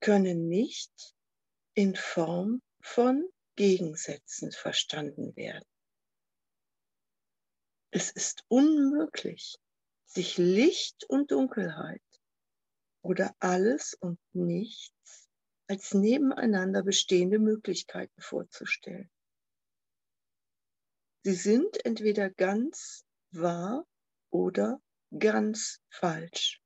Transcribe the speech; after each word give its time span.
können 0.00 0.48
nicht 0.48 1.14
in 1.74 1.94
Form 1.94 2.62
von 2.80 3.28
Gegensätzen 3.56 4.52
verstanden 4.52 5.34
werden. 5.36 5.66
Es 7.90 8.10
ist 8.10 8.44
unmöglich, 8.48 9.58
sich 10.04 10.38
Licht 10.38 11.04
und 11.08 11.30
Dunkelheit 11.30 12.02
oder 13.02 13.34
alles 13.40 13.94
und 13.94 14.18
nichts 14.32 15.28
als 15.66 15.94
nebeneinander 15.94 16.82
bestehende 16.82 17.38
Möglichkeiten 17.38 18.20
vorzustellen. 18.20 19.10
Sie 21.24 21.34
sind 21.34 21.84
entweder 21.84 22.30
ganz 22.30 23.04
wahr 23.32 23.86
oder 24.30 24.80
ganz 25.18 25.80
falsch. 25.90 26.62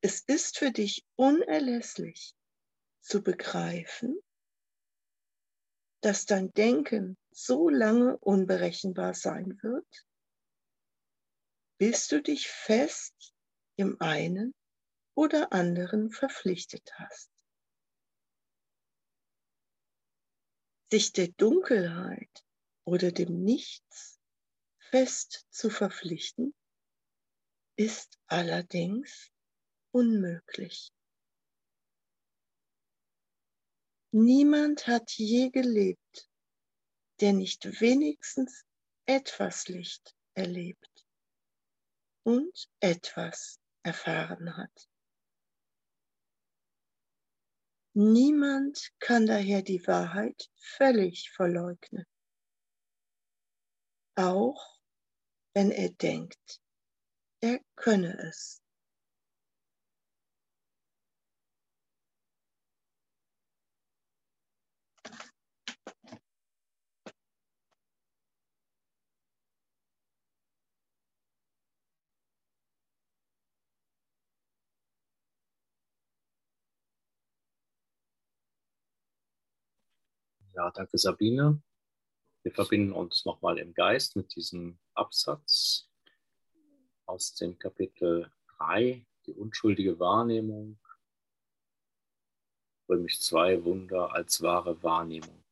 Es 0.00 0.20
ist 0.20 0.58
für 0.58 0.70
dich 0.70 1.04
unerlässlich 1.16 2.34
zu 3.08 3.22
begreifen, 3.22 4.20
dass 6.02 6.26
dein 6.26 6.52
Denken 6.52 7.16
so 7.30 7.70
lange 7.70 8.18
unberechenbar 8.18 9.14
sein 9.14 9.58
wird, 9.62 10.06
bis 11.78 12.08
du 12.08 12.22
dich 12.22 12.48
fest 12.48 13.34
im 13.76 13.98
einen 14.00 14.54
oder 15.16 15.52
anderen 15.52 16.10
verpflichtet 16.10 16.92
hast. 16.94 17.30
Sich 20.90 21.12
der 21.12 21.28
Dunkelheit 21.28 22.44
oder 22.84 23.10
dem 23.10 23.42
Nichts 23.42 24.20
fest 24.90 25.46
zu 25.50 25.70
verpflichten, 25.70 26.54
ist 27.76 28.18
allerdings 28.26 29.30
unmöglich. 29.92 30.92
Niemand 34.10 34.86
hat 34.86 35.10
je 35.18 35.50
gelebt, 35.50 36.30
der 37.20 37.34
nicht 37.34 37.80
wenigstens 37.80 38.64
etwas 39.04 39.68
Licht 39.68 40.14
erlebt 40.34 41.06
und 42.22 42.70
etwas 42.80 43.60
erfahren 43.82 44.56
hat. 44.56 44.88
Niemand 47.92 48.92
kann 48.98 49.26
daher 49.26 49.60
die 49.62 49.86
Wahrheit 49.86 50.50
völlig 50.56 51.30
verleugnen, 51.32 52.06
auch 54.14 54.80
wenn 55.52 55.70
er 55.70 55.90
denkt, 55.90 56.62
er 57.40 57.60
könne 57.76 58.16
es. 58.28 58.62
Ja, 80.58 80.72
danke 80.72 80.98
Sabine. 80.98 81.62
Wir 82.42 82.50
verbinden 82.50 82.92
uns 82.92 83.24
nochmal 83.24 83.58
im 83.58 83.74
Geist 83.74 84.16
mit 84.16 84.34
diesem 84.34 84.76
Absatz 84.92 85.88
aus 87.06 87.36
dem 87.36 87.60
Kapitel 87.60 88.28
3, 88.56 89.06
die 89.26 89.34
unschuldige 89.34 90.00
Wahrnehmung. 90.00 90.80
Römisch 92.88 93.20
2, 93.20 93.64
Wunder 93.64 94.12
als 94.12 94.42
wahre 94.42 94.82
Wahrnehmung. 94.82 95.44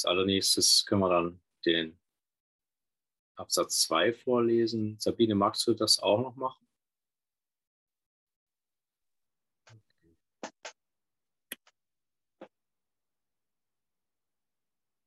Als 0.00 0.06
allernächstes 0.06 0.86
können 0.86 1.02
wir 1.02 1.10
dann 1.10 1.42
den 1.66 2.00
Absatz 3.34 3.82
2 3.82 4.14
vorlesen. 4.14 4.98
Sabine, 4.98 5.34
magst 5.34 5.66
du 5.66 5.74
das 5.74 5.98
auch 5.98 6.20
noch 6.20 6.36
machen? 6.36 6.66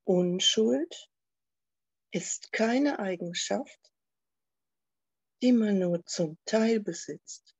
Unschuld 0.04 1.10
ist 2.12 2.52
keine 2.52 3.00
Eigenschaft, 3.00 3.80
die 5.42 5.50
man 5.50 5.80
nur 5.80 6.04
zum 6.06 6.38
Teil 6.44 6.78
besitzt. 6.78 7.56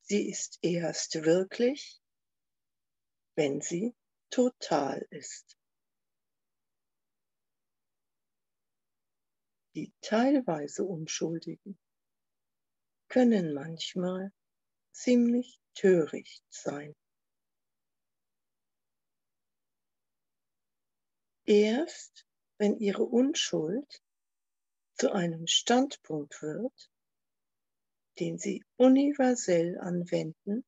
Sie 0.00 0.30
ist 0.30 0.58
erst 0.62 1.16
wirklich, 1.24 2.00
wenn 3.36 3.60
sie 3.60 3.94
total 4.30 5.06
ist. 5.10 5.56
Die 9.74 9.92
teilweise 10.00 10.84
Unschuldigen 10.84 11.78
können 13.08 13.52
manchmal 13.52 14.32
ziemlich 14.92 15.60
töricht 15.74 16.42
sein. 16.48 16.94
Erst 21.44 22.26
wenn 22.58 22.78
ihre 22.78 23.04
Unschuld 23.04 24.02
zu 24.94 25.12
einem 25.12 25.46
Standpunkt 25.46 26.40
wird, 26.40 26.90
den 28.18 28.38
sie 28.38 28.64
universell 28.76 29.78
anwenden, 29.78 30.64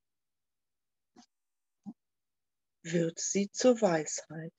wird 2.83 3.19
sie 3.19 3.51
zur 3.51 3.81
Weisheit. 3.81 4.55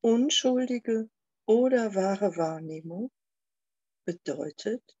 Unschuldige 0.00 1.10
oder 1.46 1.94
wahre 1.94 2.36
Wahrnehmung 2.36 3.10
bedeutet, 4.04 4.96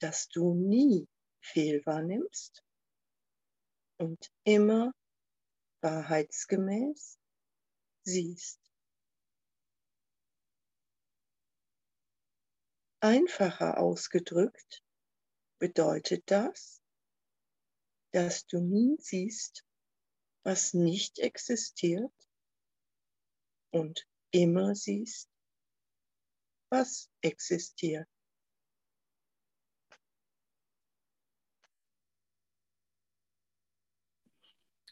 dass 0.00 0.28
du 0.28 0.54
nie 0.54 1.06
fehlwahrnimmst 1.40 2.64
und 3.98 4.32
immer 4.44 4.92
wahrheitsgemäß 5.82 7.18
siehst. 8.02 8.60
Einfacher 13.00 13.78
ausgedrückt 13.78 14.82
bedeutet 15.58 16.24
das, 16.30 16.80
dass 18.14 18.46
du 18.46 18.60
nie 18.60 18.96
siehst, 19.00 19.66
was 20.44 20.72
nicht 20.72 21.18
existiert 21.18 22.12
und 23.72 24.06
immer 24.30 24.76
siehst, 24.76 25.28
was 26.70 27.10
existiert. 27.22 28.08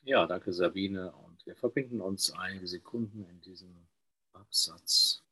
Ja, 0.03 0.27
danke 0.27 0.53
Sabine. 0.53 1.13
Und 1.13 1.47
wir 1.47 1.55
verbinden 1.55 2.01
uns 2.01 2.33
einige 2.33 2.67
Sekunden 2.67 3.25
in 3.29 3.41
diesem 3.41 3.87
Absatz. 4.33 5.23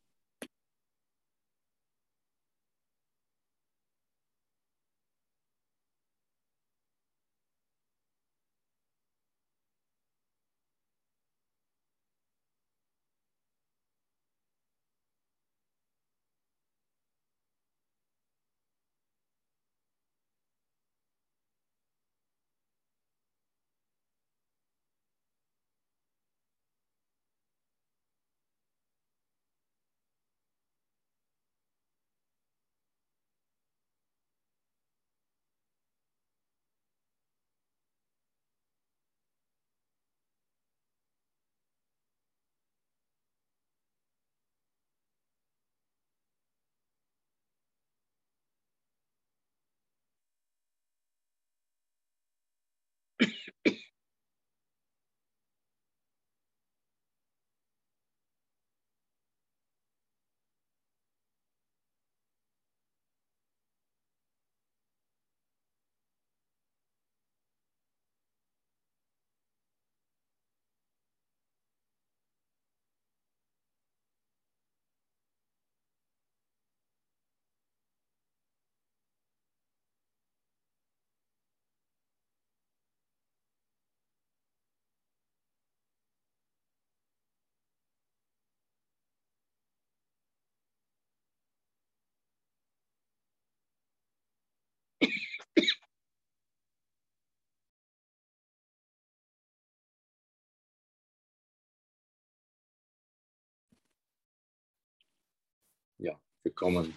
Ja, 106.00 106.19
wir 106.43 106.55
kommen 106.55 106.97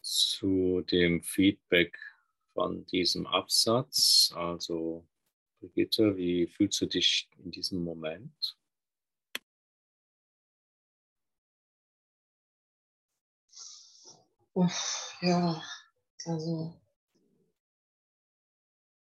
zu 0.00 0.80
dem 0.80 1.22
Feedback 1.22 1.96
von 2.54 2.84
diesem 2.86 3.24
Absatz. 3.24 4.32
Also, 4.34 5.06
Brigitte, 5.60 6.16
wie 6.16 6.48
fühlst 6.48 6.80
du 6.80 6.86
dich 6.86 7.30
in 7.38 7.52
diesem 7.52 7.84
Moment? 7.84 8.58
Ja, 15.20 15.62
also 16.24 16.80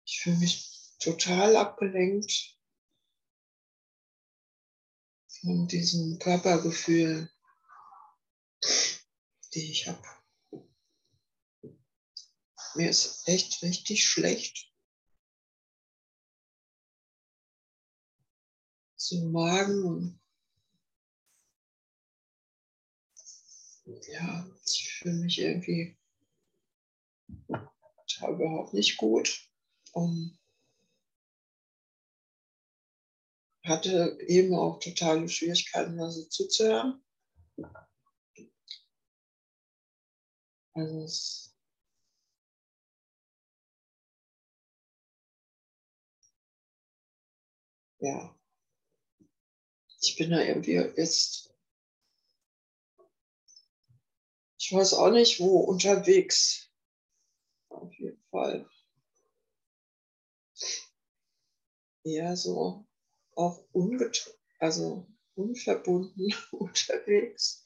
ich 0.03 0.19
fühle 0.19 0.38
mich 0.39 0.98
total 1.00 1.55
abgelenkt 1.55 2.57
von 5.27 5.67
diesem 5.69 6.19
Körpergefühl, 6.19 7.31
die 9.53 9.71
ich 9.71 9.87
habe. 9.87 10.03
Mir 12.75 12.89
ist 12.89 13.27
echt 13.27 13.61
richtig 13.63 14.05
schlecht. 14.05 14.71
So 18.95 19.29
Magen 19.29 20.19
ja, 24.11 24.45
ich 24.65 24.93
fühle 24.99 25.15
mich 25.15 25.39
irgendwie 25.39 25.97
überhaupt 28.27 28.73
nicht 28.73 28.97
gut. 28.97 29.49
Und 29.93 30.37
hatte 33.63 34.17
eben 34.27 34.55
auch 34.55 34.79
totale 34.79 35.27
Schwierigkeiten, 35.27 35.97
da 35.97 36.09
so 36.09 36.23
zuzuhören. 36.25 37.03
Also 40.77 41.01
es 41.05 41.55
ja, 48.00 48.36
ich 50.01 50.15
bin 50.17 50.29
da 50.29 50.39
irgendwie 50.41 50.74
jetzt, 50.74 51.51
ich 54.60 54.72
weiß 54.72 54.93
auch 54.93 55.10
nicht 55.10 55.39
wo, 55.39 55.62
unterwegs. 55.62 56.69
Auf 57.69 57.91
jeden 57.98 58.22
Fall. 58.29 58.69
Eher 62.03 62.38
so 62.38 62.86
auch 63.36 63.65
unget 63.72 64.31
also 64.60 65.07
unverbunden 65.34 66.36
unterwegs. 66.51 67.63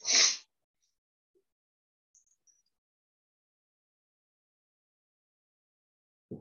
Ja, 6.32 6.38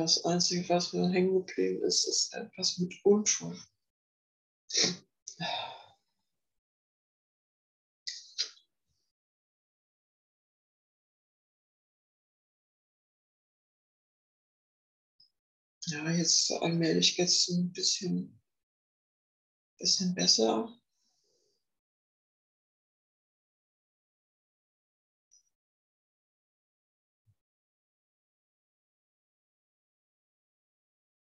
das 0.00 0.24
Einzige, 0.24 0.66
was 0.70 0.94
mir 0.94 1.10
hängen 1.10 1.44
geblieben 1.46 1.84
ist, 1.84 2.08
ist 2.08 2.32
etwas 2.34 2.78
mit 2.78 2.94
Unschuld. 3.04 3.60
Ja, 15.86 16.10
jetzt 16.10 16.50
allmählich 16.52 17.16
geht 17.16 17.28
es 17.28 17.48
ein 17.50 17.70
bisschen, 17.72 18.39
bisschen 19.80 20.14
besser. 20.14 20.68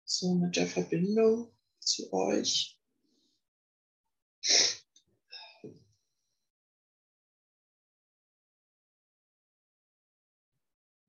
So 0.05 0.33
mit 0.33 0.55
der 0.55 0.67
Verbindung 0.67 1.51
zu 1.79 2.11
euch. 2.11 2.79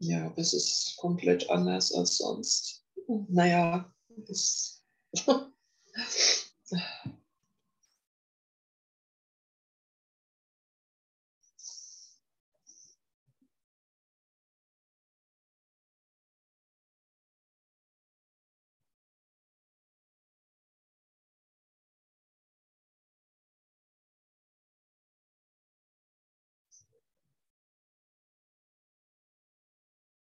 Ja, 0.00 0.32
es 0.36 0.52
ist 0.52 0.96
komplett 0.98 1.48
anders 1.50 1.92
als 1.92 2.18
sonst. 2.18 2.84
Naja, 3.28 3.92
es 4.28 4.84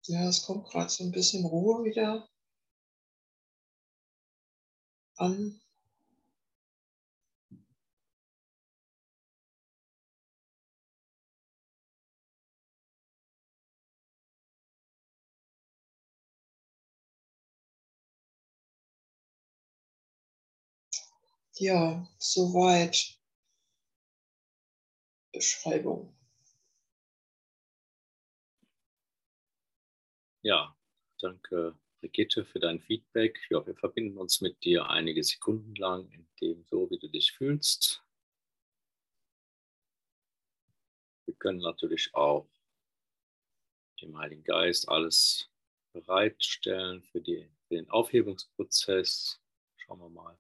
ja, 0.08 0.28
es 0.28 0.44
kommt 0.44 0.68
gerade 0.70 0.90
so 0.90 1.04
ein 1.04 1.12
bisschen 1.12 1.46
Ruhe 1.46 1.84
wieder 1.84 2.28
an. 5.18 5.60
Ja, 21.60 22.08
soweit. 22.18 23.18
Beschreibung. 25.32 26.15
Ja, 30.46 30.78
danke 31.18 31.76
Brigitte 32.00 32.46
für 32.46 32.60
dein 32.60 32.80
Feedback. 32.80 33.40
Ja, 33.50 33.66
wir 33.66 33.76
verbinden 33.76 34.20
uns 34.20 34.42
mit 34.42 34.64
dir 34.64 34.88
einige 34.88 35.24
Sekunden 35.24 35.74
lang 35.74 36.08
in 36.12 36.28
dem 36.40 36.64
so, 36.66 36.88
wie 36.92 37.00
du 37.00 37.08
dich 37.08 37.32
fühlst. 37.32 38.06
Wir 41.26 41.34
können 41.40 41.62
natürlich 41.62 42.14
auch 42.14 42.48
dem 44.00 44.16
Heiligen 44.20 44.44
Geist 44.44 44.88
alles 44.88 45.50
bereitstellen 45.94 47.02
für, 47.02 47.22
die, 47.22 47.50
für 47.68 47.78
den 47.78 47.90
Aufhebungsprozess. 47.90 49.42
Schauen 49.78 50.00
wir 50.00 50.10
mal. 50.10 50.38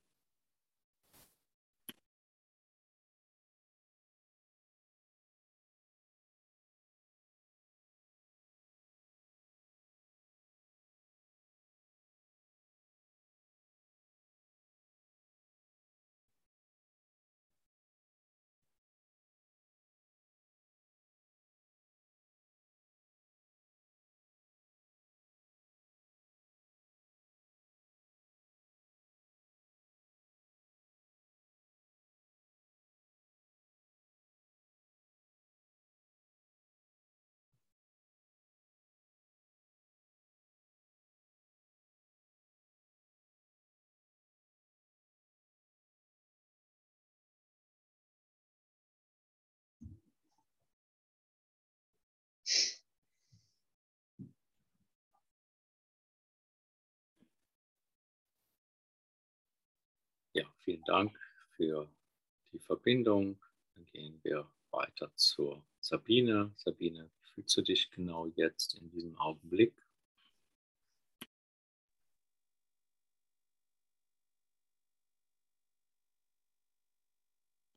Ja, 60.35 60.43
vielen 60.65 60.83
Dank 60.83 61.17
für 61.55 61.89
die 62.51 62.59
Verbindung. 62.59 63.39
Dann 63.73 63.85
gehen 63.85 64.19
wir 64.21 64.51
weiter 64.69 65.09
zur 65.15 65.63
Sabine. 65.79 66.51
Sabine, 66.57 67.09
wie 67.23 67.29
fühlst 67.35 67.55
du 67.55 67.61
dich 67.61 67.89
genau 67.89 68.27
jetzt 68.27 68.77
in 68.77 68.89
diesem 68.91 69.17
Augenblick? 69.17 69.73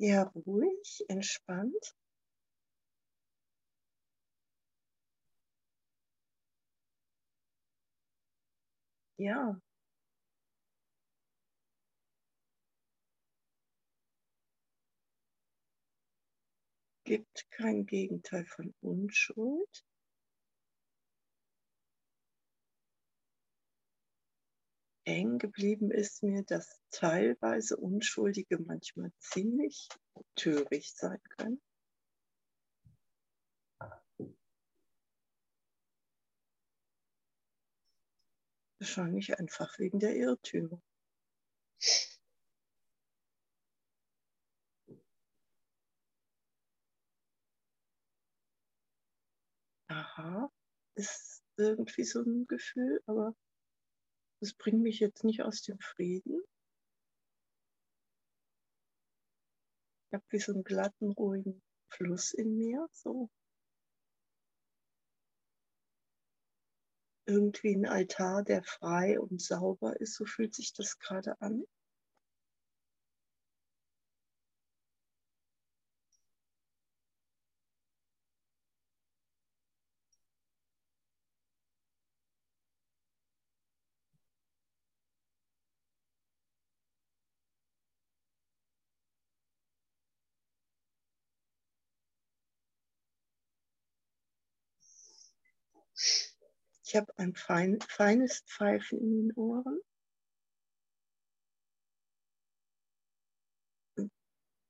Ja, 0.01 0.25
ruhig, 0.35 1.05
entspannt. 1.09 1.95
Ja, 9.19 9.61
gibt 17.09 17.51
kein 17.51 17.87
Gegenteil 17.87 18.45
von 18.45 18.75
Unschuld. 18.83 19.83
Eng 25.07 25.39
geblieben 25.39 25.91
ist 25.91 26.23
mir, 26.23 26.43
dass 26.43 26.83
teilweise 26.91 27.79
Unschuldige 27.79 28.59
manchmal 28.59 29.11
ziemlich 29.21 29.89
töricht 30.35 30.99
sein 30.99 31.19
können. 31.39 31.63
Wahrscheinlich 38.79 39.39
einfach 39.39 39.79
wegen 39.79 39.99
der 39.99 40.15
Irrtümer. 40.15 40.83
Aha, 49.89 50.51
ist 50.97 51.43
irgendwie 51.57 52.05
so 52.05 52.21
ein 52.21 52.47
Gefühl, 52.47 53.01
aber 53.07 53.35
das 54.41 54.53
bringt 54.53 54.83
mich 54.83 55.01
jetzt 55.01 55.25
nicht 55.25 55.43
aus 55.43 55.63
dem 55.63 55.79
Frieden. 55.81 56.43
Ich 60.09 60.15
habe 60.15 60.25
wie 60.29 60.39
so 60.39 60.53
einen 60.53 60.65
glatten, 60.65 61.11
ruhigen 61.13 61.63
Fluss 61.91 62.33
in 62.33 62.57
mir, 62.57 62.87
so. 62.93 63.31
Irgendwie 67.27 67.75
ein 67.75 67.87
Altar, 67.87 68.43
der 68.43 68.63
frei 68.63 69.19
und 69.19 69.41
sauber 69.41 70.01
ist, 70.01 70.15
so 70.15 70.25
fühlt 70.25 70.55
sich 70.55 70.73
das 70.73 70.99
gerade 70.99 71.41
an. 71.41 71.65
Ich 96.89 96.97
habe 96.97 97.13
ein 97.19 97.35
fein, 97.35 97.79
feines 97.83 98.41
Pfeifen 98.47 98.99
in 98.99 99.11
den 99.11 99.33
Ohren. 99.35 99.79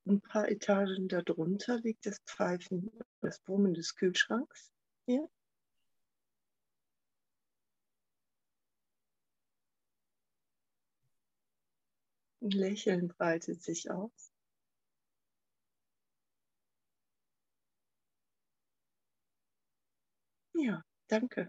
Ein 0.04 0.20
paar 0.22 0.48
Etagen 0.48 1.06
darunter 1.06 1.78
liegt 1.78 2.06
das 2.06 2.18
Pfeifen, 2.26 2.90
das 3.20 3.38
Brummen 3.38 3.72
des 3.72 3.94
Kühlschranks. 3.94 4.72
Hier. 5.06 5.30
Ein 12.42 12.50
Lächeln 12.50 13.06
breitet 13.06 13.62
sich 13.62 13.92
aus. 13.92 14.32
Ja, 20.54 20.82
danke. 21.06 21.48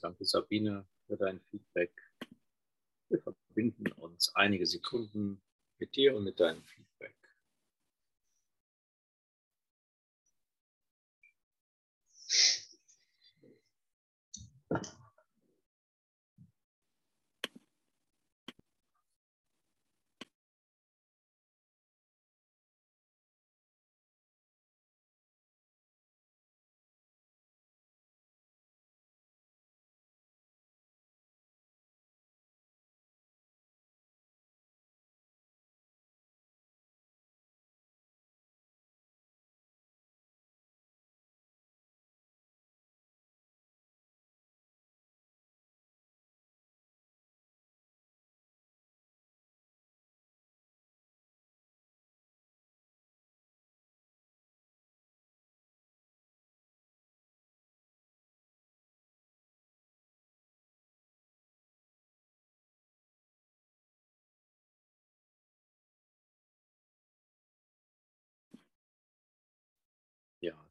Danke 0.00 0.24
Sabine 0.24 0.86
für 1.06 1.16
dein 1.16 1.40
Feedback. 1.50 1.92
Wir 3.08 3.20
verbinden 3.20 3.90
uns 3.92 4.34
einige 4.34 4.66
Sekunden 4.66 5.42
mit 5.78 5.96
dir 5.96 6.16
und 6.16 6.24
mit 6.24 6.40
deinem 6.40 6.62
Feedback. 6.64 6.87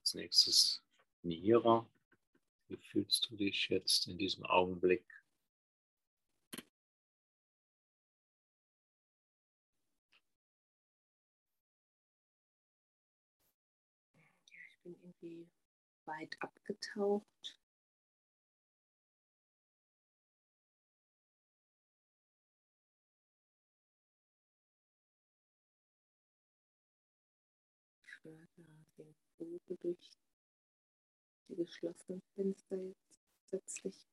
Als 0.07 0.13
nächstes 0.13 0.81
Niera. 1.21 1.85
Wie 2.69 2.77
fühlst 2.77 3.29
du 3.29 3.35
dich 3.35 3.67
jetzt 3.67 4.07
in 4.07 4.17
diesem 4.17 4.45
Augenblick? 4.45 5.03
Ich 14.49 14.79
bin 14.83 14.95
irgendwie 15.03 15.49
weit 16.05 16.37
abgetaucht. 16.39 17.56
Durch 29.75 30.09
die 31.49 31.55
geschlossenen 31.55 32.21
Fenster 32.35 32.77
jetzt 32.77 33.19
plötzlich. 33.49 34.07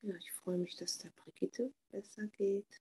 Ja, 0.00 0.14
ich 0.16 0.32
freue 0.32 0.56
mich, 0.56 0.76
dass 0.76 0.98
der 0.98 1.10
Brigitte 1.10 1.72
besser 1.90 2.26
geht. 2.28 2.80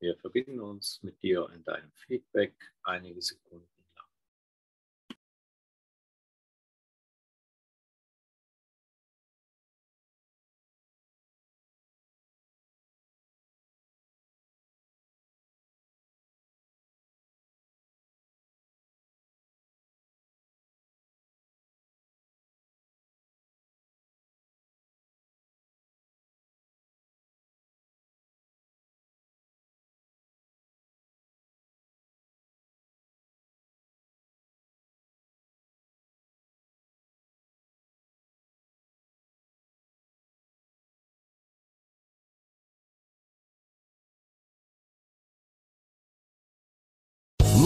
Wir 0.00 0.16
verbinden 0.16 0.60
uns 0.60 1.02
mit 1.02 1.22
dir 1.22 1.50
in 1.52 1.64
deinem 1.64 1.90
Feedback 1.92 2.54
einige 2.84 3.20
Sekunden 3.20 3.77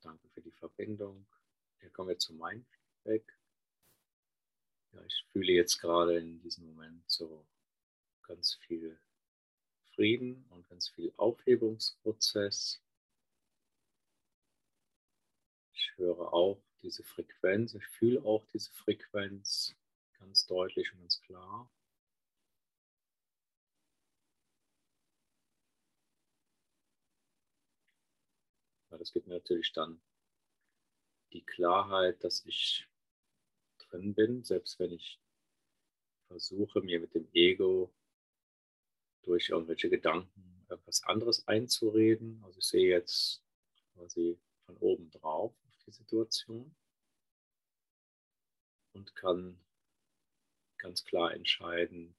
Danke 0.00 0.28
für 0.28 0.42
die 0.42 0.52
Verbindung. 0.52 1.26
Hier 1.80 1.90
kommen 1.90 2.10
wir 2.10 2.18
zu 2.18 2.34
meinem 2.34 2.64
Feedback. 2.64 3.36
Ja, 4.92 5.02
ich 5.02 5.24
fühle 5.32 5.52
jetzt 5.52 5.80
gerade 5.80 6.18
in 6.18 6.40
diesem 6.40 6.66
Moment 6.66 7.08
so 7.08 7.46
ganz 8.22 8.54
viel 8.66 8.98
Frieden 9.94 10.44
und 10.50 10.68
ganz 10.68 10.88
viel 10.88 11.12
Aufhebungsprozess. 11.16 12.80
Ich 15.72 15.92
höre 15.96 16.32
auch 16.32 16.60
diese 16.82 17.02
Frequenz, 17.02 17.74
ich 17.74 17.86
fühle 17.86 18.24
auch 18.24 18.46
diese 18.52 18.70
Frequenz 18.72 19.74
ganz 20.18 20.46
deutlich 20.46 20.92
und 20.92 21.00
ganz 21.00 21.20
klar. 21.20 21.70
Ja, 28.90 28.98
das 28.98 29.12
gibt 29.12 29.26
mir 29.26 29.34
natürlich 29.34 29.72
dann 29.72 30.00
die 31.32 31.44
Klarheit, 31.44 32.22
dass 32.24 32.44
ich 32.46 32.88
drin 33.78 34.14
bin, 34.14 34.44
selbst 34.44 34.78
wenn 34.78 34.92
ich 34.92 35.20
versuche, 36.28 36.80
mir 36.80 37.00
mit 37.00 37.14
dem 37.14 37.28
Ego 37.32 37.92
durch 39.22 39.50
irgendwelche 39.50 39.90
Gedanken 39.90 40.66
etwas 40.68 41.02
anderes 41.04 41.46
einzureden. 41.46 42.42
Also 42.44 42.58
ich 42.58 42.66
sehe 42.66 42.88
jetzt 42.88 43.42
quasi 43.94 44.38
von 44.66 44.76
oben 44.78 45.10
drauf 45.10 45.54
auf 45.66 45.78
die 45.86 45.92
Situation 45.92 46.74
und 48.92 49.14
kann 49.14 49.58
ganz 50.78 51.04
klar 51.04 51.32
entscheiden, 51.34 52.14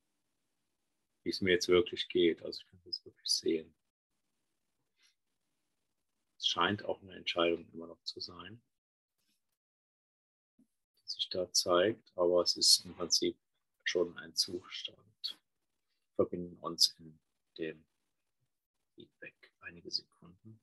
wie 1.24 1.30
es 1.30 1.42
mir 1.42 1.52
jetzt 1.52 1.68
wirklich 1.68 2.10
geht. 2.10 2.44
Also 2.44 2.62
ich 2.62 2.68
kann 2.68 2.82
das 2.86 3.06
wirklich 3.06 3.30
sehen. 3.30 3.74
Es 6.39 6.47
scheint 6.47 6.86
auch 6.86 7.02
eine 7.02 7.15
Entscheidung 7.15 7.69
immer 7.73 7.88
noch 7.88 8.02
zu 8.04 8.21
sein, 8.21 8.62
die 10.58 11.10
sich 11.10 11.28
da 11.30 11.52
zeigt, 11.52 12.13
aber 12.15 12.41
es 12.41 12.56
ist 12.56 12.86
im 12.86 12.95
Prinzip 12.95 13.38
schon 13.84 14.17
ein 14.17 14.34
Zustand. 14.36 15.38
Wir 16.15 16.15
verbinden 16.15 16.58
uns 16.60 16.95
in 16.97 17.19
dem 17.58 17.86
Feedback 18.95 19.52
einige 19.60 19.91
Sekunden. 19.91 20.62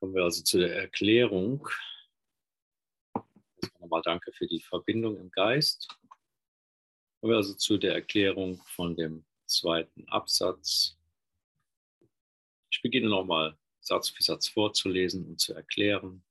Kommen 0.00 0.14
wir 0.14 0.24
also 0.24 0.42
zu 0.42 0.58
der 0.58 0.74
Erklärung. 0.74 1.68
Nochmal 3.78 4.00
danke 4.02 4.32
für 4.32 4.46
die 4.46 4.62
Verbindung 4.62 5.18
im 5.18 5.30
Geist. 5.30 5.88
Kommen 7.20 7.32
wir 7.32 7.36
also 7.36 7.52
zu 7.52 7.76
der 7.76 7.92
Erklärung 7.92 8.62
von 8.64 8.96
dem 8.96 9.26
zweiten 9.44 10.08
Absatz. 10.08 10.96
Ich 12.70 12.80
beginne 12.80 13.10
nochmal 13.10 13.58
Satz 13.80 14.08
für 14.08 14.22
Satz 14.22 14.48
vorzulesen 14.48 15.26
und 15.26 15.38
zu 15.38 15.52
erklären. 15.52 16.24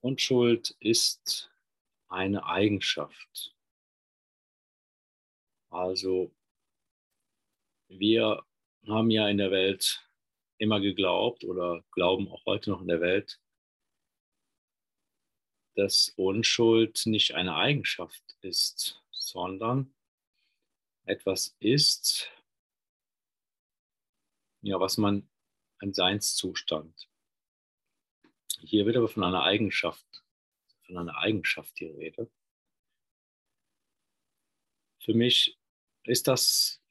Unschuld 0.00 0.74
ist 0.80 1.52
eine 2.08 2.44
Eigenschaft. 2.46 3.54
Also 5.70 6.34
wir 7.86 8.44
haben 8.88 9.10
ja 9.12 9.28
in 9.28 9.38
der 9.38 9.52
Welt 9.52 10.07
immer 10.58 10.80
geglaubt 10.80 11.44
oder 11.44 11.84
glauben 11.92 12.28
auch 12.28 12.44
heute 12.44 12.70
noch 12.70 12.80
in 12.80 12.88
der 12.88 13.00
Welt, 13.00 13.40
dass 15.74 16.12
Unschuld 16.16 17.06
nicht 17.06 17.34
eine 17.34 17.54
Eigenschaft 17.54 18.36
ist, 18.40 19.02
sondern 19.12 19.94
etwas 21.04 21.56
ist, 21.60 22.30
ja, 24.62 24.80
was 24.80 24.98
man 24.98 25.28
ein 25.78 25.92
Seinszustand. 25.92 27.08
Hier 28.60 28.86
wird 28.86 28.96
aber 28.96 29.08
von 29.08 29.22
einer 29.22 29.44
Eigenschaft, 29.44 30.24
von 30.86 30.98
einer 30.98 31.16
Eigenschaft 31.18 31.78
die 31.78 31.86
Rede. 31.86 32.30
Für 35.00 35.14
mich 35.14 35.58
ist 36.02 36.26
das, 36.26 36.82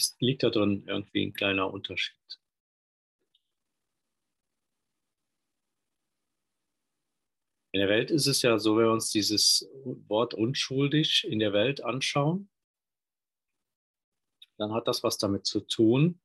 ist, 0.00 0.20
liegt 0.20 0.42
da 0.42 0.50
drin 0.50 0.84
irgendwie 0.86 1.26
ein 1.26 1.34
kleiner 1.34 1.72
Unterschied. 1.72 2.16
In 7.72 7.80
der 7.80 7.88
Welt 7.88 8.10
ist 8.10 8.26
es 8.26 8.42
ja 8.42 8.58
so, 8.58 8.76
wenn 8.76 8.86
wir 8.86 8.92
uns 8.92 9.10
dieses 9.10 9.68
Wort 10.08 10.34
unschuldig 10.34 11.24
in 11.28 11.38
der 11.38 11.52
Welt 11.52 11.84
anschauen, 11.84 12.50
dann 14.56 14.72
hat 14.72 14.88
das 14.88 15.04
was 15.04 15.18
damit 15.18 15.46
zu 15.46 15.60
tun, 15.60 16.20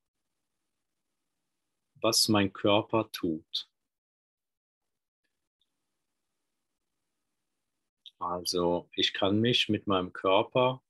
was 2.01 2.27
mein 2.29 2.51
Körper 2.51 3.11
tut. 3.11 3.69
Also 8.17 8.89
ich 8.93 9.13
kann 9.13 9.39
mich 9.39 9.69
mit 9.69 9.85
meinem 9.85 10.13
Körper 10.13 10.81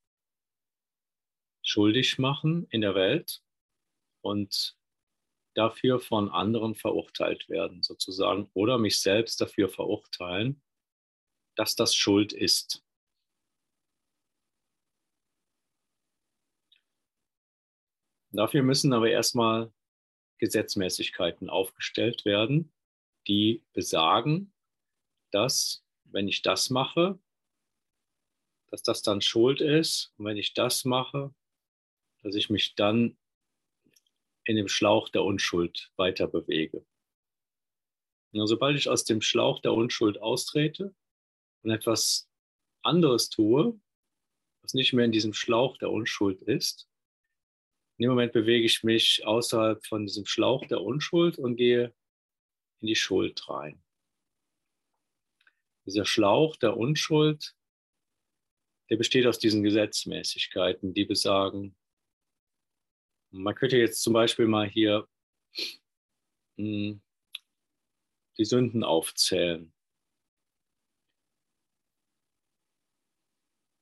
schuldig 1.66 2.18
machen 2.20 2.68
in 2.70 2.82
der 2.82 2.96
Welt 2.96 3.44
und 4.22 4.78
dafür 5.56 6.00
von 6.00 6.30
anderen 6.30 6.76
verurteilt 6.76 7.50
werden, 7.50 7.82
sozusagen, 7.82 8.50
oder 8.54 8.78
mich 8.78 9.02
selbst 9.02 9.42
dafür 9.42 9.68
verurteilen, 9.68 10.62
dass 11.56 11.76
das 11.76 11.96
Schuld 11.96 12.34
ist. 12.34 12.84
Dafür 18.32 18.64
müssen 18.64 18.94
aber 18.94 19.10
erstmal 19.10 19.74
Gesetzmäßigkeiten 20.40 21.50
aufgestellt 21.50 22.26
werden, 22.26 22.74
die 23.28 23.64
besagen, 23.72 24.54
dass 25.32 25.86
wenn 26.04 26.28
ich 26.28 26.42
das 26.42 26.70
mache, 26.70 27.18
dass 28.68 28.84
das 28.84 29.02
dann 29.02 29.22
Schuld 29.22 29.62
ist. 29.62 30.14
Und 30.18 30.26
wenn 30.26 30.38
ich 30.38 30.54
das 30.54 30.84
mache, 30.84 31.34
dass 32.26 32.34
ich 32.34 32.50
mich 32.50 32.74
dann 32.74 33.16
in 34.46 34.56
dem 34.56 34.68
Schlauch 34.68 35.10
der 35.10 35.24
Unschuld 35.24 35.92
weiter 35.96 36.28
bewege. 36.28 36.84
Und 38.34 38.48
sobald 38.48 38.78
ich 38.78 38.90
aus 38.90 39.04
dem 39.04 39.22
Schlauch 39.22 39.60
der 39.60 39.74
Unschuld 39.74 40.20
austrete 40.20 40.96
und 41.62 41.70
etwas 41.70 42.28
anderes 42.82 43.30
tue, 43.30 43.80
was 44.64 44.74
nicht 44.74 44.92
mehr 44.94 45.06
in 45.06 45.12
diesem 45.12 45.34
Schlauch 45.34 45.78
der 45.78 45.92
Unschuld 45.92 46.42
ist, 46.42 46.90
In 47.98 48.04
dem 48.04 48.10
Moment 48.10 48.34
bewege 48.34 48.66
ich 48.66 48.84
mich 48.84 49.26
außerhalb 49.26 49.86
von 49.86 50.06
diesem 50.06 50.26
Schlauch 50.26 50.66
der 50.66 50.82
Unschuld 50.82 51.38
und 51.38 51.56
gehe 51.56 51.94
in 52.82 52.88
die 52.88 52.96
Schuld 52.96 53.48
rein. 53.48 53.82
Dieser 55.86 56.06
Schlauch 56.06 56.58
der 56.58 56.76
Unschuld, 56.76 57.56
der 58.90 58.98
besteht 58.98 59.28
aus 59.28 59.40
diesen 59.40 59.64
Gesetzmäßigkeiten, 59.64 60.94
die 60.94 61.06
besagen, 61.06 61.78
man 63.36 63.56
könnte 63.56 63.78
jetzt 63.78 64.02
zum 64.02 64.14
Beispiel 64.14 64.48
mal 64.48 64.68
hier 64.68 65.08
hm, 66.58 67.02
die 68.38 68.46
Sünden 68.46 68.84
aufzählen, 68.84 69.74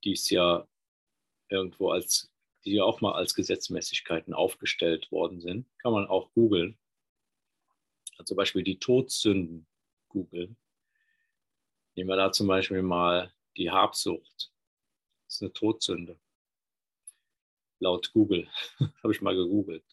die 0.04 0.14
es 0.14 0.30
ja 0.30 0.68
irgendwo 1.50 1.92
als, 1.92 2.32
die 2.66 2.74
ja 2.74 2.84
auch 2.84 3.02
mal 3.02 3.14
als 3.14 3.36
Gesetzmäßigkeiten 3.36 4.34
aufgestellt 4.34 5.12
worden 5.12 5.40
sind, 5.40 5.68
kann 5.80 5.94
man 5.94 6.08
auch 6.08 6.32
googeln. 6.34 6.78
Zum 8.26 8.38
Beispiel 8.38 8.64
die 8.64 8.80
Todsünden 8.80 9.68
googeln. 10.08 10.58
Nehmen 11.96 12.10
wir 12.10 12.16
da 12.16 12.32
zum 12.32 12.48
Beispiel 12.48 12.82
mal 12.82 13.34
die 13.58 13.70
Habsucht. 13.70 14.52
Das 15.26 15.36
ist 15.36 15.42
eine 15.42 15.54
Todsünde. 15.54 16.20
Laut 17.84 18.14
Google. 18.14 18.48
Habe 19.04 19.14
ich 19.14 19.22
mal 19.22 19.36
gegoogelt. 19.36 19.84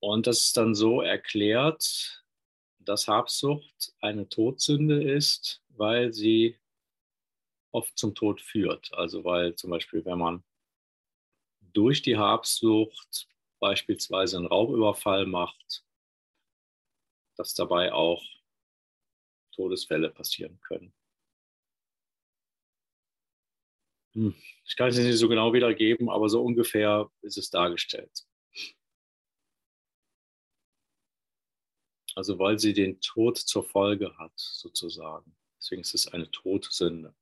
Und 0.00 0.26
das 0.26 0.42
ist 0.46 0.56
dann 0.56 0.74
so 0.74 1.00
erklärt, 1.00 2.24
dass 2.78 3.08
Habsucht 3.08 3.94
eine 4.00 4.28
Todsünde 4.28 5.02
ist, 5.02 5.62
weil 5.68 6.12
sie 6.12 6.58
oft 7.72 7.96
zum 7.98 8.14
Tod 8.14 8.40
führt. 8.40 8.92
Also 8.94 9.24
weil 9.24 9.54
zum 9.56 9.70
Beispiel, 9.70 10.04
wenn 10.04 10.18
man 10.18 10.44
durch 11.72 12.02
die 12.02 12.16
Habsucht 12.16 13.28
beispielsweise 13.60 14.36
einen 14.38 14.46
Raubüberfall 14.46 15.26
macht, 15.26 15.84
dass 17.36 17.54
dabei 17.54 17.92
auch 17.92 18.22
Todesfälle 19.52 20.10
passieren 20.10 20.58
können. 20.60 20.92
Hm, 24.14 24.34
ich 24.66 24.76
kann 24.76 24.88
es 24.88 24.98
nicht 24.98 25.18
so 25.18 25.28
genau 25.28 25.52
wiedergeben, 25.52 26.08
aber 26.10 26.28
so 26.28 26.42
ungefähr 26.42 27.10
ist 27.22 27.38
es 27.38 27.50
dargestellt. 27.50 28.24
Also 32.14 32.38
weil 32.38 32.58
sie 32.60 32.72
den 32.72 33.00
Tod 33.00 33.36
zur 33.36 33.64
Folge 33.64 34.16
hat, 34.16 34.32
sozusagen. 34.36 35.34
Deswegen 35.58 35.80
ist 35.82 35.94
es 35.94 36.06
eine 36.06 36.30
Todsünde. 36.30 37.14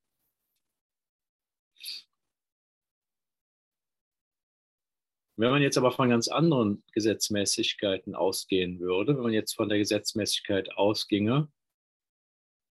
Wenn 5.39 5.51
man 5.51 5.61
jetzt 5.61 5.77
aber 5.77 5.93
von 5.93 6.09
ganz 6.09 6.27
anderen 6.27 6.83
Gesetzmäßigkeiten 6.91 8.13
ausgehen 8.13 8.81
würde, 8.81 9.15
wenn 9.15 9.23
man 9.23 9.31
jetzt 9.31 9.53
von 9.53 9.69
der 9.69 9.77
Gesetzmäßigkeit 9.77 10.69
ausginge, 10.75 11.49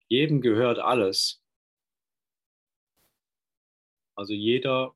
jedem 0.08 0.42
gehört 0.42 0.78
alles. 0.78 1.42
Also 4.14 4.34
jeder 4.34 4.94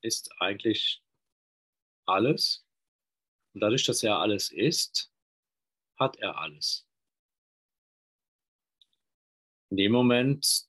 ist 0.00 0.32
eigentlich 0.40 1.04
alles. 2.06 2.64
Und 3.52 3.60
dadurch, 3.60 3.84
dass 3.84 4.02
er 4.02 4.20
alles 4.20 4.50
ist, 4.50 5.12
hat 5.98 6.16
er 6.16 6.38
alles. 6.38 6.88
In 9.68 9.76
dem 9.76 9.92
Moment 9.92 10.66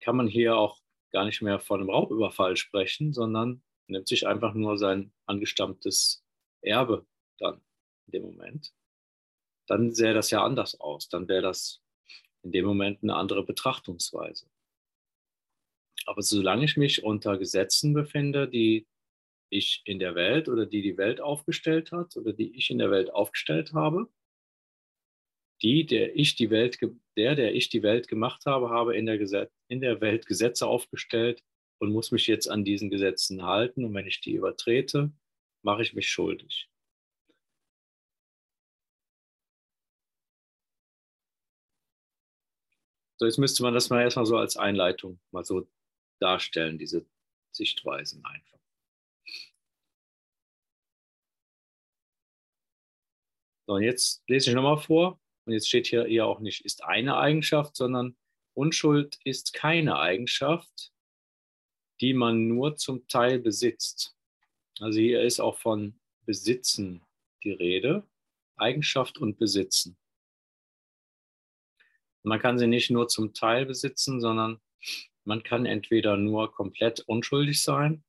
kann 0.00 0.16
man 0.16 0.28
hier 0.28 0.56
auch 0.56 0.79
gar 1.10 1.24
nicht 1.24 1.42
mehr 1.42 1.60
von 1.60 1.80
einem 1.80 1.90
Raubüberfall 1.90 2.56
sprechen, 2.56 3.12
sondern 3.12 3.62
nimmt 3.86 4.08
sich 4.08 4.26
einfach 4.26 4.54
nur 4.54 4.78
sein 4.78 5.12
angestammtes 5.26 6.24
Erbe 6.62 7.06
dann 7.38 7.60
in 8.06 8.12
dem 8.12 8.22
Moment. 8.22 8.72
Dann 9.66 9.94
sähe 9.94 10.14
das 10.14 10.30
ja 10.30 10.44
anders 10.44 10.80
aus. 10.80 11.08
Dann 11.08 11.28
wäre 11.28 11.42
das 11.42 11.82
in 12.42 12.52
dem 12.52 12.64
Moment 12.64 13.02
eine 13.02 13.14
andere 13.14 13.44
Betrachtungsweise. 13.44 14.46
Aber 16.06 16.22
solange 16.22 16.64
ich 16.64 16.76
mich 16.76 17.04
unter 17.04 17.38
Gesetzen 17.38 17.92
befinde, 17.92 18.48
die 18.48 18.86
ich 19.50 19.82
in 19.84 19.98
der 19.98 20.14
Welt 20.14 20.48
oder 20.48 20.64
die 20.64 20.82
die 20.82 20.96
Welt 20.96 21.20
aufgestellt 21.20 21.92
hat 21.92 22.16
oder 22.16 22.32
die 22.32 22.56
ich 22.56 22.70
in 22.70 22.78
der 22.78 22.90
Welt 22.90 23.12
aufgestellt 23.12 23.72
habe. 23.74 24.08
Die, 25.62 25.84
der 25.86 26.16
ich 26.16 26.36
die 26.36 26.50
Welt, 26.50 26.78
der, 27.16 27.34
der 27.34 27.54
ich 27.54 27.68
die 27.68 27.82
Welt 27.82 28.08
gemacht 28.08 28.46
habe, 28.46 28.70
habe 28.70 28.96
in 28.96 29.06
der, 29.06 29.18
Gesetz, 29.18 29.50
in 29.68 29.80
der 29.80 30.00
Welt 30.00 30.26
Gesetze 30.26 30.66
aufgestellt 30.66 31.42
und 31.78 31.92
muss 31.92 32.12
mich 32.12 32.26
jetzt 32.26 32.48
an 32.48 32.64
diesen 32.64 32.90
Gesetzen 32.90 33.42
halten. 33.44 33.84
Und 33.84 33.94
wenn 33.94 34.06
ich 34.06 34.20
die 34.20 34.32
übertrete, 34.32 35.12
mache 35.62 35.82
ich 35.82 35.94
mich 35.94 36.08
schuldig. 36.10 36.70
So, 43.18 43.26
jetzt 43.26 43.38
müsste 43.38 43.62
man 43.62 43.74
das 43.74 43.90
mal 43.90 44.00
erstmal 44.02 44.24
so 44.24 44.38
als 44.38 44.56
Einleitung 44.56 45.20
mal 45.30 45.44
so 45.44 45.68
darstellen, 46.20 46.78
diese 46.78 47.04
Sichtweisen 47.52 48.24
einfach. 48.24 48.58
So, 53.66 53.74
und 53.74 53.82
jetzt 53.82 54.22
lese 54.26 54.50
ich 54.50 54.56
nochmal 54.56 54.78
vor. 54.78 55.20
Und 55.50 55.54
jetzt 55.54 55.66
steht 55.66 55.88
hier 55.88 56.08
ja 56.08 56.26
auch 56.26 56.38
nicht, 56.38 56.64
ist 56.64 56.84
eine 56.84 57.16
Eigenschaft, 57.16 57.74
sondern 57.74 58.16
Unschuld 58.54 59.18
ist 59.24 59.52
keine 59.52 59.98
Eigenschaft, 59.98 60.92
die 62.00 62.14
man 62.14 62.46
nur 62.46 62.76
zum 62.76 63.08
Teil 63.08 63.40
besitzt. 63.40 64.16
Also 64.78 65.00
hier 65.00 65.22
ist 65.22 65.40
auch 65.40 65.58
von 65.58 65.98
Besitzen 66.24 67.02
die 67.42 67.50
Rede. 67.50 68.06
Eigenschaft 68.54 69.18
und 69.18 69.38
Besitzen. 69.38 69.98
Man 72.22 72.38
kann 72.38 72.56
sie 72.56 72.68
nicht 72.68 72.90
nur 72.90 73.08
zum 73.08 73.34
Teil 73.34 73.66
besitzen, 73.66 74.20
sondern 74.20 74.60
man 75.24 75.42
kann 75.42 75.66
entweder 75.66 76.16
nur 76.16 76.54
komplett 76.54 77.00
unschuldig 77.00 77.60
sein 77.60 78.04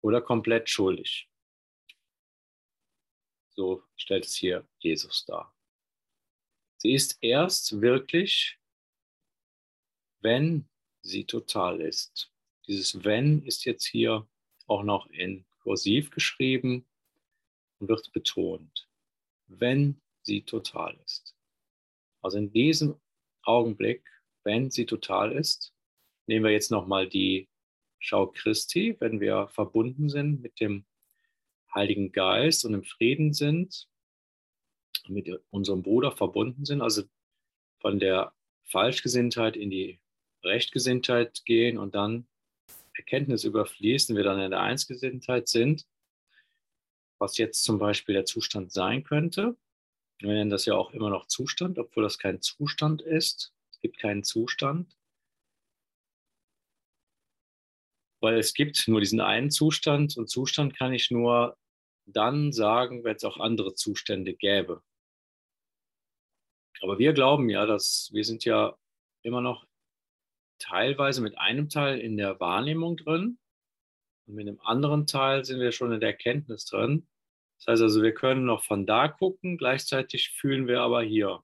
oder 0.00 0.20
komplett 0.20 0.70
schuldig. 0.70 1.28
So 3.54 3.84
stellt 3.96 4.24
es 4.24 4.34
hier 4.34 4.66
Jesus 4.78 5.24
dar. 5.24 5.54
Sie 6.78 6.94
ist 6.94 7.18
erst 7.22 7.80
wirklich, 7.80 8.58
wenn 10.20 10.68
sie 11.02 11.24
total 11.24 11.80
ist. 11.80 12.32
Dieses 12.66 13.04
wenn 13.04 13.42
ist 13.42 13.64
jetzt 13.64 13.84
hier 13.84 14.26
auch 14.66 14.82
noch 14.82 15.06
in 15.10 15.44
kursiv 15.60 16.10
geschrieben 16.10 16.86
und 17.78 17.88
wird 17.88 18.12
betont. 18.12 18.88
Wenn 19.46 20.00
sie 20.22 20.42
total 20.42 20.98
ist. 21.04 21.36
Also 22.22 22.38
in 22.38 22.52
diesem 22.52 23.00
Augenblick, 23.42 24.08
wenn 24.44 24.70
sie 24.70 24.86
total 24.86 25.32
ist, 25.32 25.74
nehmen 26.26 26.44
wir 26.44 26.52
jetzt 26.52 26.70
nochmal 26.70 27.08
die 27.08 27.48
Schau 27.98 28.26
Christi, 28.28 28.96
wenn 28.98 29.20
wir 29.20 29.48
verbunden 29.48 30.08
sind 30.08 30.40
mit 30.40 30.58
dem 30.58 30.84
Heiligen 31.74 32.12
Geist 32.12 32.64
und 32.64 32.74
im 32.74 32.84
Frieden 32.84 33.32
sind, 33.32 33.88
mit 35.08 35.28
unserem 35.50 35.82
Bruder 35.82 36.12
verbunden 36.12 36.64
sind, 36.64 36.80
also 36.80 37.02
von 37.80 37.98
der 37.98 38.32
Falschgesinntheit 38.64 39.56
in 39.56 39.70
die 39.70 40.00
Rechtgesinntheit 40.44 41.44
gehen 41.44 41.78
und 41.78 41.94
dann 41.94 42.26
Erkenntnis 42.94 43.44
überfließen, 43.44 44.16
wir 44.16 44.24
dann 44.24 44.40
in 44.40 44.50
der 44.50 44.60
Einsgesinntheit 44.60 45.48
sind, 45.48 45.86
was 47.18 47.38
jetzt 47.38 47.64
zum 47.64 47.78
Beispiel 47.78 48.14
der 48.14 48.24
Zustand 48.24 48.72
sein 48.72 49.04
könnte. 49.04 49.56
Wir 50.18 50.32
nennen 50.32 50.50
das 50.50 50.66
ja 50.66 50.74
auch 50.74 50.92
immer 50.92 51.10
noch 51.10 51.26
Zustand, 51.26 51.78
obwohl 51.78 52.02
das 52.02 52.18
kein 52.18 52.40
Zustand 52.40 53.02
ist. 53.02 53.52
Es 53.70 53.80
gibt 53.80 53.98
keinen 53.98 54.24
Zustand. 54.24 54.96
Weil 58.20 58.38
es 58.38 58.54
gibt 58.54 58.86
nur 58.86 59.00
diesen 59.00 59.20
einen 59.20 59.50
Zustand 59.50 60.16
und 60.16 60.28
Zustand 60.28 60.76
kann 60.76 60.92
ich 60.92 61.10
nur 61.10 61.56
dann 62.06 62.52
sagen, 62.52 63.04
wenn 63.04 63.16
es 63.16 63.24
auch 63.24 63.38
andere 63.38 63.74
Zustände 63.74 64.34
gäbe. 64.34 64.82
Aber 66.82 66.98
wir 66.98 67.12
glauben 67.12 67.48
ja, 67.48 67.64
dass 67.64 68.10
wir 68.12 68.24
sind 68.24 68.44
ja 68.44 68.76
immer 69.22 69.40
noch 69.40 69.66
teilweise 70.58 71.22
mit 71.22 71.38
einem 71.38 71.68
Teil 71.68 72.00
in 72.00 72.16
der 72.16 72.40
Wahrnehmung 72.40 72.96
drin 72.96 73.38
und 74.26 74.34
mit 74.34 74.46
dem 74.46 74.60
anderen 74.60 75.06
Teil 75.06 75.44
sind 75.44 75.60
wir 75.60 75.72
schon 75.72 75.92
in 75.92 76.00
der 76.00 76.10
Erkenntnis 76.10 76.64
drin. 76.64 77.06
Das 77.58 77.74
heißt 77.74 77.82
also, 77.82 78.02
wir 78.02 78.14
können 78.14 78.44
noch 78.44 78.64
von 78.64 78.86
da 78.86 79.08
gucken, 79.08 79.56
gleichzeitig 79.56 80.30
fühlen 80.30 80.66
wir 80.66 80.80
aber 80.80 81.02
hier. 81.02 81.42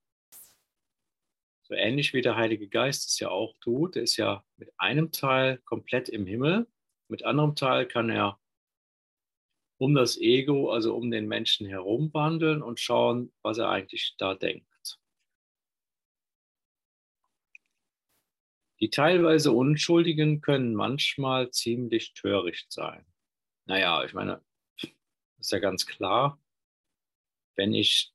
So 1.63 1.75
ähnlich 1.75 2.15
wie 2.15 2.23
der 2.23 2.37
Heilige 2.37 2.69
Geist 2.69 3.09
es 3.09 3.19
ja 3.21 3.29
auch 3.29 3.55
tut. 3.61 3.95
Der 3.95 4.03
ist 4.03 4.17
ja 4.17 4.43
mit 4.57 4.73
einem 4.79 5.13
Teil 5.13 5.59
komplett 5.67 6.09
im 6.09 6.27
Himmel 6.27 6.67
Mit 7.09 7.25
anderem 7.25 7.55
Teil 7.55 7.87
kann 7.87 8.11
er 8.11 8.41
um 9.79 9.95
das 9.95 10.19
Ego, 10.19 10.71
also 10.71 10.95
um 10.95 11.11
den 11.11 11.27
Menschen 11.27 11.67
herum 11.67 12.13
wandeln 12.13 12.63
und 12.63 12.81
schauen, 12.81 13.33
was 13.43 13.59
er 13.59 13.71
eigentlich 13.71 14.15
da 14.19 14.35
denkt. 14.35 14.67
Die 18.81 18.91
teilweise 18.91 19.51
Unschuldigen 19.51 20.41
können 20.41 20.75
manchmal 20.75 21.51
ziemlich 21.51 22.15
töricht 22.15 22.73
sein. 22.73 23.05
Naja, 23.67 24.05
ich 24.05 24.15
meine, 24.15 24.41
ist 25.39 25.51
ja 25.51 25.59
ganz 25.59 25.87
klar, 25.87 26.41
wenn 27.57 27.75
ich 27.75 28.13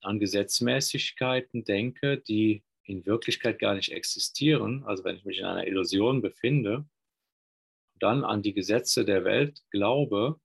an 0.00 0.18
Gesetzmäßigkeiten 0.18 1.64
denke, 1.64 2.18
die 2.18 2.62
in 2.84 3.04
Wirklichkeit 3.04 3.58
gar 3.58 3.74
nicht 3.74 3.92
existieren, 3.92 4.84
also 4.84 5.04
wenn 5.04 5.16
ich 5.16 5.24
mich 5.24 5.38
in 5.38 5.44
einer 5.44 5.66
Illusion 5.66 6.22
befinde, 6.22 6.88
dann 7.98 8.24
an 8.24 8.42
die 8.42 8.54
Gesetze 8.54 9.04
der 9.04 9.24
Welt 9.24 9.62
glaube 9.70 10.40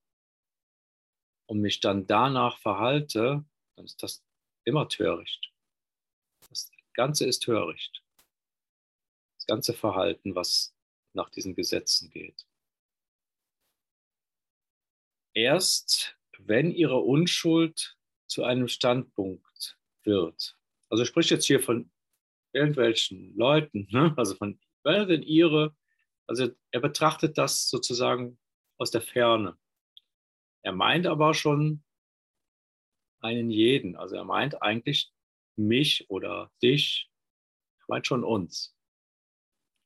und 1.52 1.60
mich 1.60 1.82
dann 1.82 2.08
danach 2.08 2.60
verhalte, 2.60 3.44
dann 3.76 3.84
ist 3.84 4.02
das 4.02 4.24
immer 4.64 4.88
töricht. 4.88 5.52
Das 6.48 6.72
Ganze 6.94 7.26
ist 7.26 7.42
töricht. 7.42 8.06
Das 9.36 9.48
ganze 9.48 9.74
Verhalten, 9.74 10.34
was 10.34 10.74
nach 11.12 11.30
diesen 11.30 11.54
Gesetzen 11.54 12.10
geht. 12.10 12.48
Erst 15.34 16.18
wenn 16.38 16.72
ihre 16.72 17.00
Unschuld 17.00 17.98
zu 18.28 18.46
einem 18.46 18.70
Standpunkt 18.70 19.78
wird, 20.04 20.58
also 20.88 21.04
sprich 21.04 21.30
jetzt 21.32 21.48
hier 21.48 21.60
von 21.60 21.92
irgendwelchen 22.54 23.36
Leuten, 23.36 23.90
ne? 23.92 24.14
also 24.16 24.36
von, 24.36 24.58
wer 24.86 25.06
denn 25.06 25.22
ihre, 25.22 25.76
also 26.28 26.48
er 26.72 26.80
betrachtet 26.80 27.38
das 27.38 27.68
sozusagen 27.68 28.40
aus 28.78 28.90
der 28.90 29.02
Ferne. 29.02 29.58
Er 30.64 30.74
meint 30.74 31.08
aber 31.08 31.34
schon 31.34 31.84
einen 33.20 33.50
jeden, 33.50 33.96
also 33.96 34.16
er 34.16 34.24
meint 34.24 34.62
eigentlich 34.62 35.12
mich 35.56 36.10
oder 36.10 36.52
dich, 36.62 37.10
er 37.80 37.86
meint 37.88 38.08
schon 38.08 38.24
uns. 38.24 38.76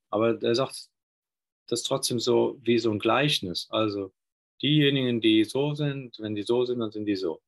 Aber 0.10 0.42
er 0.42 0.56
sagt 0.56 0.90
das 1.68 1.84
trotzdem 1.84 2.20
so 2.20 2.60
wie 2.62 2.80
so 2.80 2.92
ein 2.92 3.00
Gleichnis, 3.00 3.68
also 3.70 4.14
diejenigen, 4.62 5.22
die 5.22 5.44
so 5.44 5.74
sind, 5.74 6.18
wenn 6.20 6.36
die 6.36 6.44
so 6.44 6.66
sind, 6.66 6.80
dann 6.80 6.92
sind 6.92 7.06
die 7.06 7.16
so. 7.16 7.42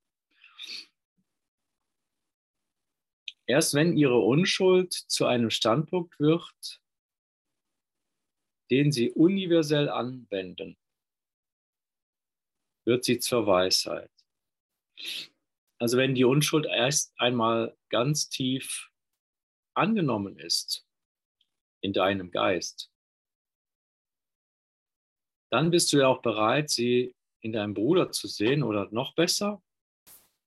Erst 3.45 3.73
wenn 3.73 3.95
ihre 3.95 4.19
Unschuld 4.19 4.91
zu 4.91 5.25
einem 5.25 5.49
Standpunkt 5.49 6.19
wird, 6.19 6.81
den 8.69 8.91
sie 8.91 9.11
universell 9.11 9.87
anwenden, 9.87 10.77
wird 12.87 13.03
sie 13.03 13.19
zur 13.19 13.45
Weisheit. 13.45 14.09
Also 15.79 15.97
wenn 15.97 16.15
die 16.15 16.23
Unschuld 16.23 16.65
erst 16.65 17.13
einmal 17.19 17.77
ganz 17.89 18.29
tief 18.29 18.89
angenommen 19.75 20.39
ist 20.39 20.87
in 21.81 21.93
deinem 21.93 22.31
Geist, 22.31 22.89
dann 25.51 25.69
bist 25.69 25.93
du 25.93 25.99
ja 25.99 26.07
auch 26.07 26.23
bereit, 26.23 26.71
sie 26.71 27.13
in 27.41 27.53
deinem 27.53 27.75
Bruder 27.75 28.11
zu 28.11 28.27
sehen 28.27 28.63
oder 28.63 28.89
noch 28.91 29.13
besser. 29.13 29.61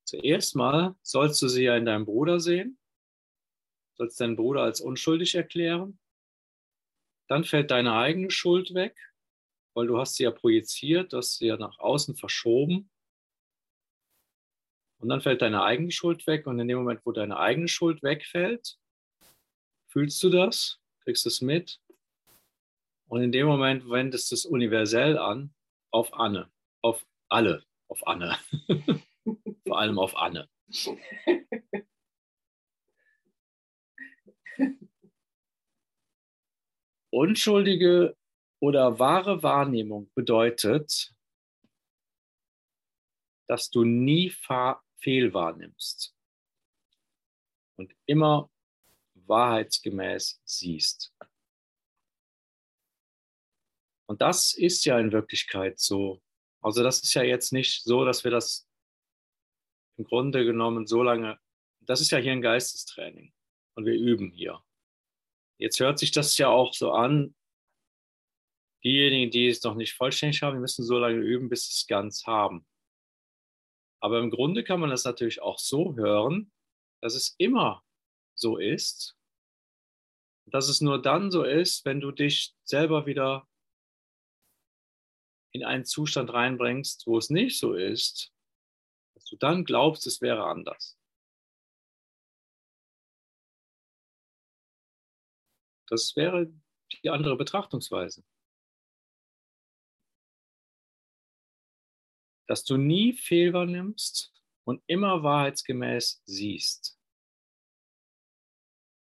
Zuerst 0.03 0.55
mal 0.55 0.95
sollst 1.01 1.41
du 1.41 1.47
sie 1.47 1.63
ja 1.63 1.77
in 1.77 1.85
deinem 1.85 2.05
Bruder 2.05 2.41
sehen 2.41 2.77
sollst 4.01 4.19
deinen 4.19 4.35
Bruder 4.35 4.61
als 4.61 4.81
unschuldig 4.81 5.35
erklären. 5.35 5.99
Dann 7.27 7.43
fällt 7.43 7.69
deine 7.69 7.93
eigene 7.93 8.31
Schuld 8.31 8.73
weg, 8.73 8.97
weil 9.73 9.87
du 9.87 9.97
hast 9.97 10.15
sie 10.15 10.23
ja 10.23 10.31
projiziert, 10.31 11.13
du 11.13 11.17
hast 11.17 11.37
sie 11.37 11.47
ja 11.47 11.57
nach 11.57 11.79
außen 11.79 12.15
verschoben. 12.15 12.89
Und 14.99 15.09
dann 15.09 15.21
fällt 15.21 15.41
deine 15.41 15.63
eigene 15.63 15.91
Schuld 15.91 16.27
weg 16.27 16.45
und 16.45 16.59
in 16.59 16.67
dem 16.67 16.77
Moment, 16.77 17.01
wo 17.05 17.11
deine 17.11 17.37
eigene 17.37 17.67
Schuld 17.67 18.03
wegfällt, 18.03 18.77
fühlst 19.87 20.21
du 20.23 20.29
das, 20.29 20.79
kriegst 21.03 21.25
es 21.25 21.41
mit. 21.41 21.81
Und 23.07 23.23
in 23.23 23.31
dem 23.31 23.47
Moment 23.47 23.89
wendest 23.89 24.29
du 24.31 24.35
es 24.35 24.45
universell 24.45 25.17
an 25.17 25.53
auf 25.91 26.13
Anne, 26.13 26.51
auf 26.81 27.05
alle, 27.29 27.63
auf 27.87 28.05
Anne. 28.07 28.37
Vor 29.67 29.79
allem 29.79 29.97
auf 29.99 30.15
Anne. 30.15 30.47
Unschuldige 37.09 38.15
oder 38.61 38.99
wahre 38.99 39.41
Wahrnehmung 39.41 40.11
bedeutet, 40.13 41.13
dass 43.47 43.69
du 43.69 43.83
nie 43.83 44.29
fehl 44.29 45.33
wahrnimmst 45.33 46.15
und 47.75 47.93
immer 48.05 48.49
wahrheitsgemäß 49.15 50.41
siehst. 50.45 51.13
Und 54.05 54.21
das 54.21 54.53
ist 54.53 54.85
ja 54.85 54.99
in 54.99 55.11
Wirklichkeit 55.11 55.79
so. 55.79 56.21
Also 56.61 56.83
das 56.83 57.01
ist 57.01 57.13
ja 57.15 57.23
jetzt 57.23 57.51
nicht 57.51 57.83
so, 57.83 58.05
dass 58.05 58.23
wir 58.23 58.31
das 58.31 58.67
im 59.97 60.05
Grunde 60.05 60.45
genommen 60.45 60.85
so 60.85 61.01
lange, 61.01 61.39
das 61.79 61.99
ist 61.99 62.11
ja 62.11 62.19
hier 62.19 62.33
ein 62.33 62.41
Geistestraining 62.41 63.33
und 63.73 63.85
wir 63.85 63.95
üben 63.95 64.31
hier. 64.31 64.63
Jetzt 65.57 65.79
hört 65.79 65.97
sich 65.97 66.11
das 66.11 66.37
ja 66.37 66.49
auch 66.49 66.73
so 66.73 66.91
an, 66.91 67.35
diejenigen, 68.83 69.31
die 69.31 69.47
es 69.47 69.63
noch 69.63 69.75
nicht 69.75 69.93
vollständig 69.93 70.41
haben, 70.41 70.59
müssen 70.59 70.83
so 70.83 70.97
lange 70.97 71.19
üben, 71.19 71.49
bis 71.49 71.65
sie 71.65 71.71
es 71.71 71.87
ganz 71.87 72.25
haben. 72.25 72.65
Aber 73.99 74.19
im 74.19 74.31
Grunde 74.31 74.63
kann 74.63 74.79
man 74.79 74.89
das 74.89 75.03
natürlich 75.03 75.41
auch 75.41 75.59
so 75.59 75.95
hören, 75.95 76.51
dass 77.01 77.15
es 77.15 77.35
immer 77.37 77.83
so 78.35 78.57
ist, 78.57 79.15
dass 80.47 80.69
es 80.69 80.81
nur 80.81 81.01
dann 81.01 81.31
so 81.31 81.43
ist, 81.43 81.85
wenn 81.85 82.01
du 82.01 82.11
dich 82.11 82.55
selber 82.63 83.05
wieder 83.05 83.47
in 85.53 85.63
einen 85.63 85.85
Zustand 85.85 86.33
reinbringst, 86.33 87.05
wo 87.07 87.17
es 87.17 87.29
nicht 87.29 87.59
so 87.59 87.73
ist, 87.73 88.33
dass 89.13 89.25
du 89.25 89.35
dann 89.35 89.65
glaubst, 89.65 90.07
es 90.07 90.21
wäre 90.21 90.45
anders. 90.45 90.97
Das 95.87 96.15
wäre 96.15 96.51
die 97.03 97.09
andere 97.09 97.35
Betrachtungsweise. 97.35 98.23
Dass 102.51 102.65
du 102.65 102.75
nie 102.75 103.13
Fehler 103.13 103.65
nimmst 103.65 104.33
und 104.65 104.83
immer 104.85 105.23
wahrheitsgemäß 105.23 106.21
siehst. 106.25 106.99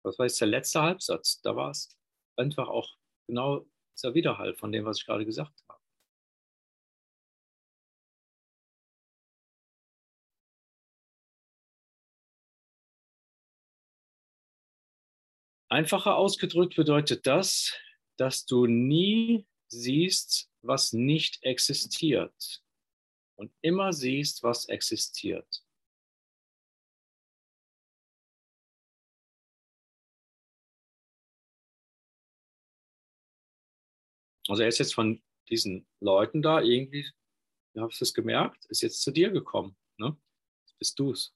Das 0.01 0.17
war 0.17 0.27
jetzt 0.27 0.39
der 0.39 0.47
letzte 0.47 0.81
Halbsatz. 0.81 1.41
Da 1.41 1.53
war 1.53 1.71
es 1.71 1.93
einfach 2.37 2.69
auch 2.69 2.95
genau 3.27 3.65
dieser 3.97 4.13
Widerhall 4.13 4.55
von 4.55 4.71
dem, 4.71 4.85
was 4.85 4.99
ich 4.99 5.05
gerade 5.05 5.25
gesagt 5.25 5.61
habe. 5.67 5.81
Einfacher 15.67 16.15
ausgedrückt 16.15 16.77
bedeutet 16.77 17.27
das, 17.27 17.77
dass 18.15 18.45
du 18.45 18.67
nie 18.67 19.45
siehst, 19.67 20.49
was 20.61 20.93
nicht 20.93 21.43
existiert 21.43 22.62
und 23.35 23.51
immer 23.61 23.93
siehst, 23.93 24.43
was 24.43 24.67
existiert. 24.69 25.63
Also 34.47 34.63
er 34.63 34.69
ist 34.69 34.79
jetzt 34.79 34.93
von 34.93 35.21
diesen 35.49 35.87
Leuten 35.99 36.41
da 36.41 36.61
irgendwie, 36.61 37.09
du 37.73 37.81
hast 37.81 38.01
es 38.01 38.13
gemerkt, 38.13 38.65
ist 38.65 38.81
jetzt 38.81 39.01
zu 39.01 39.11
dir 39.11 39.31
gekommen. 39.31 39.75
Ne? 39.97 40.17
Jetzt 40.65 40.77
bist 40.77 40.99
du 40.99 41.11
es 41.11 41.33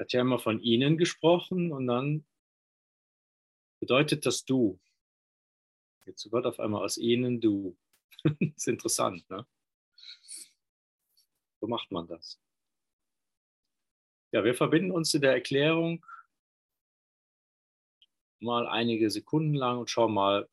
hat 0.00 0.12
ja 0.14 0.22
immer 0.22 0.38
von 0.38 0.60
ihnen 0.60 0.96
gesprochen 0.96 1.72
und 1.72 1.86
dann 1.86 2.24
bedeutet 3.80 4.24
das 4.24 4.44
du. 4.44 4.80
Jetzt 6.06 6.32
wird 6.32 6.46
auf 6.46 6.58
einmal 6.58 6.82
aus 6.82 6.96
ihnen 6.96 7.40
du. 7.40 7.76
das 8.24 8.32
ist 8.56 8.68
interessant, 8.68 9.28
ne? 9.28 9.46
So 11.60 11.66
macht 11.66 11.90
man 11.90 12.06
das. 12.06 12.40
Ja, 14.32 14.44
wir 14.44 14.54
verbinden 14.54 14.92
uns 14.92 15.12
in 15.14 15.22
der 15.22 15.32
Erklärung 15.32 16.04
mal 18.38 18.66
einige 18.66 19.10
Sekunden 19.10 19.54
lang 19.54 19.78
und 19.78 19.90
schauen 19.90 20.14
mal, 20.14 20.48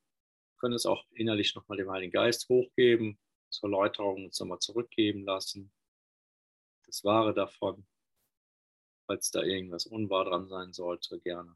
können 0.60 0.74
es 0.74 0.86
auch 0.86 1.06
innerlich 1.12 1.56
nochmal 1.56 1.78
dem 1.78 1.90
Heiligen 1.90 2.12
Geist 2.12 2.50
hochgeben, 2.50 3.20
zur 3.50 3.70
Erläuterung 3.70 4.26
uns 4.26 4.40
nochmal 4.40 4.60
zurückgeben 4.60 5.24
lassen. 5.24 5.72
Das 6.86 7.04
Wahre 7.04 7.34
davon 7.34 7.86
falls 9.08 9.32
da 9.32 9.42
irgendwas 9.42 9.86
unwahr 9.86 10.26
dran 10.26 10.48
sein 10.48 10.74
sollte, 10.74 11.20
gerne. 11.20 11.56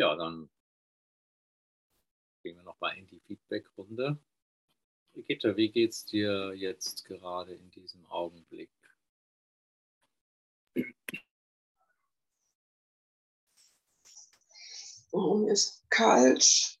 Ja, 0.00 0.16
dann 0.16 0.48
gehen 2.42 2.56
wir 2.56 2.62
nochmal 2.62 2.96
in 2.96 3.06
die 3.06 3.20
Feedback-Runde. 3.20 4.18
Brigitte, 5.12 5.58
wie 5.58 5.70
geht's 5.70 6.06
dir 6.06 6.54
jetzt 6.54 7.04
gerade 7.04 7.52
in 7.52 7.70
diesem 7.70 8.06
Augenblick? 8.06 8.72
Oh, 15.12 15.34
mir 15.34 15.52
ist 15.52 15.84
kalt. 15.90 16.80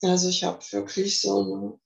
Also 0.00 0.30
ich 0.30 0.44
habe 0.44 0.64
wirklich 0.72 1.20
so 1.20 1.42
eine, 1.42 1.80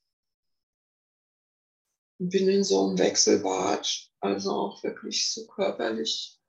bin 2.17 2.47
in 2.47 2.63
so 2.63 2.87
einem 2.87 2.97
Wechselbad, 2.97 4.09
also 4.21 4.51
auch 4.53 4.83
wirklich 4.83 5.29
so 5.33 5.45
körperlich. 5.47 6.39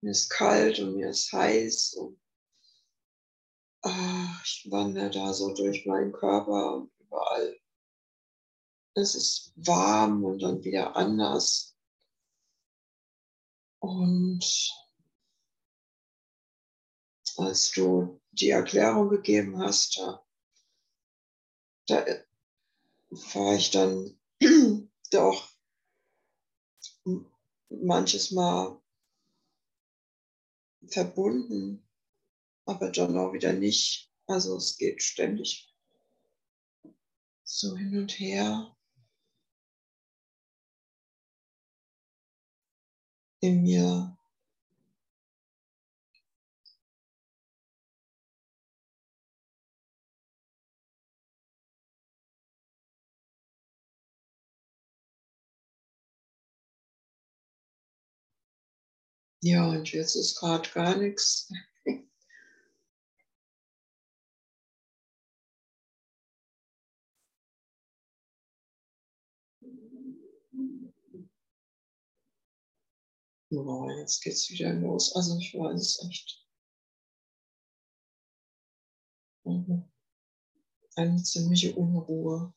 Mir 0.00 0.12
ist 0.12 0.30
kalt 0.30 0.78
und 0.78 0.94
mir 0.94 1.10
ist 1.10 1.32
heiß 1.32 1.94
und 1.94 2.20
ah, 3.82 4.40
ich 4.44 4.66
wandere 4.70 5.10
da 5.10 5.32
so 5.32 5.52
durch 5.54 5.86
meinen 5.86 6.12
Körper 6.12 6.76
und 6.76 6.92
überall. 7.00 7.60
Es 8.94 9.14
ist 9.14 9.52
warm 9.56 10.24
und 10.24 10.40
dann 10.40 10.62
wieder 10.62 10.96
anders. 10.96 11.76
Und 13.80 14.44
als 17.36 17.70
du 17.72 18.20
die 18.32 18.50
Erklärung 18.50 19.08
gegeben 19.08 19.58
hast, 19.58 19.98
da, 19.98 20.24
da 21.86 22.04
war 23.10 23.54
ich 23.56 23.70
dann 23.70 24.18
doch 25.10 25.48
manches 27.68 28.30
Mal 28.32 28.80
verbunden, 30.92 31.86
aber 32.66 32.90
dann 32.90 33.16
auch 33.16 33.32
wieder 33.32 33.52
nicht. 33.52 34.12
Also 34.26 34.56
es 34.56 34.76
geht 34.76 35.02
ständig 35.02 35.74
so 37.44 37.76
hin 37.76 37.96
und 37.96 38.18
her 38.20 38.76
in 43.40 43.62
mir 43.62 44.17
Ja, 59.42 59.66
und 59.68 59.90
jetzt 59.92 60.14
ist 60.14 60.38
gerade 60.38 60.68
gar 60.70 60.96
nichts. 60.96 61.48
Oh, 73.50 73.90
jetzt 74.00 74.22
geht's 74.22 74.48
wieder 74.50 74.72
los. 74.72 75.14
Also 75.14 75.36
ich 75.38 75.52
weiß 75.54 75.80
es 75.80 76.02
echt. 76.08 76.46
Mhm. 79.44 79.82
Eine 80.96 81.22
ziemliche 81.22 81.74
Unruhe. 81.74 82.52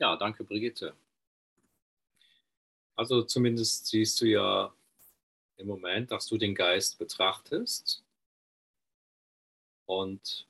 Ja, 0.00 0.16
danke, 0.16 0.44
Brigitte. 0.44 0.96
Also 2.96 3.22
zumindest 3.22 3.86
siehst 3.86 4.18
du 4.22 4.26
ja 4.26 4.74
im 5.58 5.66
Moment, 5.66 6.10
dass 6.10 6.26
du 6.26 6.38
den 6.38 6.54
Geist 6.54 6.98
betrachtest 6.98 8.02
und 9.84 10.48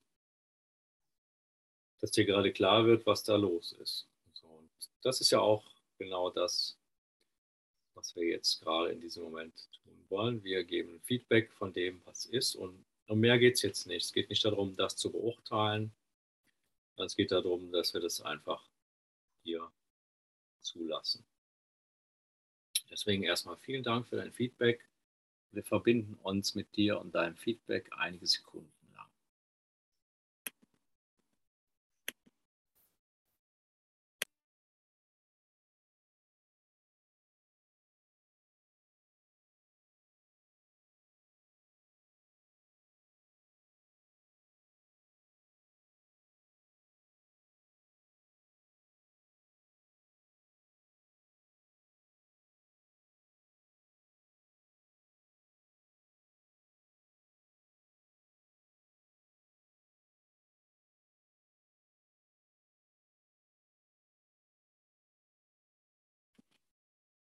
dass 1.99 2.13
dir 2.13 2.25
gerade 2.25 2.53
klar 2.53 2.87
wird, 2.87 3.05
was 3.07 3.25
da 3.25 3.35
los 3.35 3.73
ist. 3.73 4.07
Und 4.43 4.71
das 5.03 5.21
ist 5.21 5.31
ja 5.31 5.41
auch 5.41 5.65
genau 5.99 6.31
das, 6.31 6.79
was 7.95 8.15
wir 8.15 8.29
jetzt 8.29 8.61
gerade 8.61 8.93
in 8.93 9.01
diesem 9.01 9.25
Moment 9.25 9.69
tun 9.83 10.05
wollen. 10.11 10.45
Wir 10.45 10.63
geben 10.63 11.01
Feedback 11.01 11.53
von 11.53 11.73
dem, 11.73 12.01
was 12.05 12.25
ist 12.25 12.55
und 12.55 12.85
um 13.09 13.19
mehr 13.19 13.41
geht 13.41 13.55
es 13.55 13.63
jetzt 13.63 13.89
nicht. 13.89 14.05
Es 14.05 14.13
geht 14.13 14.31
nicht 14.31 14.45
darum, 14.45 14.77
das 14.77 14.97
zu 14.97 15.11
beurteilen, 15.11 15.93
es 16.99 17.17
geht 17.17 17.33
darum, 17.33 17.73
dass 17.73 17.95
wir 17.95 18.01
das 18.01 18.21
einfach 18.21 18.70
hier 19.43 19.71
zulassen. 20.61 21.25
Deswegen 22.91 23.23
erstmal 23.23 23.57
vielen 23.57 23.85
Dank 23.85 24.09
für 24.09 24.17
dein 24.17 24.33
Feedback. 24.33 24.89
Wir 25.53 25.65
verbinden 25.65 26.15
uns 26.23 26.55
mit 26.55 26.77
dir 26.77 27.01
und 27.01 27.15
deinem 27.15 27.37
Feedback 27.37 27.91
einige 27.93 28.27
Sekunden 28.27 28.80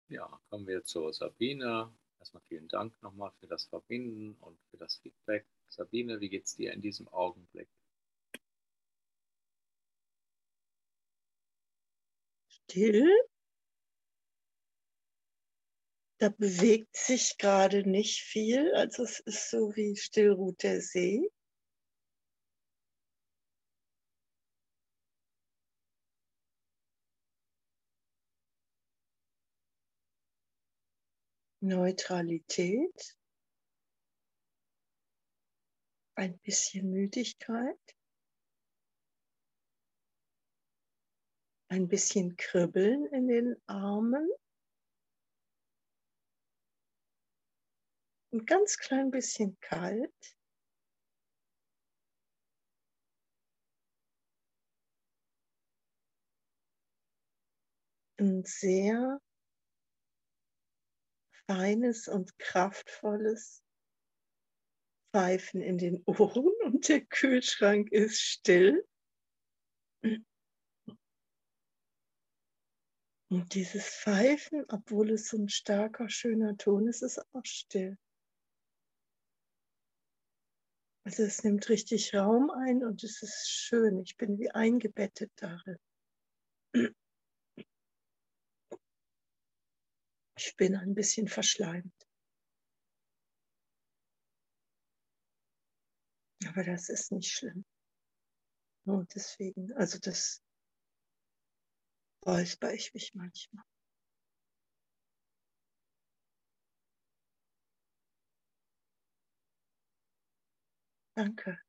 Ja, 0.10 0.41
kommen 0.49 0.66
wir 0.66 0.84
zur 0.84 1.14
Sabine. 1.14 1.93
Erstmal 2.18 2.41
vielen 2.47 2.68
Dank 2.68 2.99
nochmal 3.03 3.32
für 3.39 3.45
das 3.47 3.66
Verbinden 3.66 4.36
und 4.41 4.60
für 4.72 4.78
das 4.78 4.97
Feedback. 4.97 5.45
Sabine, 5.68 6.20
wie 6.20 6.30
geht 6.30 6.45
es 6.45 6.55
dir 6.55 6.74
in 6.74 6.82
diesem 6.82 7.07
Augenblick? 7.10 7.70
Still. 12.47 13.07
Da 16.18 16.30
bewegt 16.30 16.97
sich 16.97 17.38
gerade 17.38 17.88
nicht 17.88 18.22
viel. 18.22 18.74
Also 18.74 19.03
es 19.03 19.20
ist 19.20 19.51
so 19.51 19.76
wie 19.76 19.95
still 19.95 20.32
ruht 20.32 20.64
der 20.64 20.82
See. 20.82 21.30
Neutralität, 31.62 33.18
ein 36.16 36.38
bisschen 36.39 36.89
Müdigkeit, 36.89 37.80
ein 41.70 41.88
bisschen 41.88 42.36
Kribbeln 42.38 43.05
in 43.07 43.28
den 43.28 43.55
Armen, 43.68 44.28
ein 48.32 48.45
ganz 48.45 48.78
klein 48.78 49.12
bisschen 49.12 49.60
kalt. 49.60 50.14
Ein 58.18 58.43
sehr 58.43 59.22
feines 61.50 62.08
und 62.08 62.38
kraftvolles 62.38 63.64
Pfeifen 65.12 65.62
in 65.62 65.80
den 65.80 66.04
Ohren 66.06 66.54
und 66.64 66.88
der 66.88 67.02
Kühlschrank 67.02 67.91
ist 67.91 68.22
still. 68.22 68.88
Und 73.32 73.54
dieses 73.56 73.84
Pfeifen, 73.88 74.64
obwohl 74.70 75.12
es 75.12 75.30
so 75.30 75.38
ein 75.38 75.50
starker, 75.50 76.08
schöner 76.10 76.56
Ton 76.56 76.88
ist, 76.88 77.02
ist 77.02 77.20
auch 77.34 77.45
still. 77.45 77.97
Also 81.04 81.24
es 81.24 81.43
nimmt 81.43 81.68
richtig 81.70 82.14
Raum 82.14 82.52
ein 82.52 82.84
und 82.84 83.04
es 83.04 83.24
ist 83.24 83.50
schön. 83.50 84.00
Ich 84.02 84.18
bin 84.18 84.38
wie 84.38 84.52
eingebettet 84.52 85.32
darin. 85.36 85.78
Ich 90.41 90.55
bin 90.55 90.73
ein 90.77 90.95
bisschen 90.95 91.27
verschleimt. 91.27 92.07
Aber 96.47 96.63
das 96.63 96.87
ist 96.87 97.11
nicht 97.11 97.29
schlimm. 97.29 97.65
Und 98.85 99.13
deswegen, 99.13 99.73
also 99.73 99.99
das 99.99 100.41
räusper 102.25 102.73
ich 102.73 102.93
mich 102.93 103.13
manchmal. 103.15 103.65
Danke. 111.17 111.59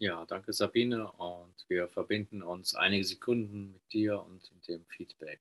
Ja, 0.00 0.24
danke 0.24 0.54
Sabine 0.54 1.12
und 1.12 1.54
wir 1.68 1.86
verbinden 1.86 2.42
uns 2.42 2.74
einige 2.74 3.04
Sekunden 3.04 3.72
mit 3.72 3.92
dir 3.92 4.18
und 4.22 4.50
dem 4.66 4.82
Feedback. 4.86 5.40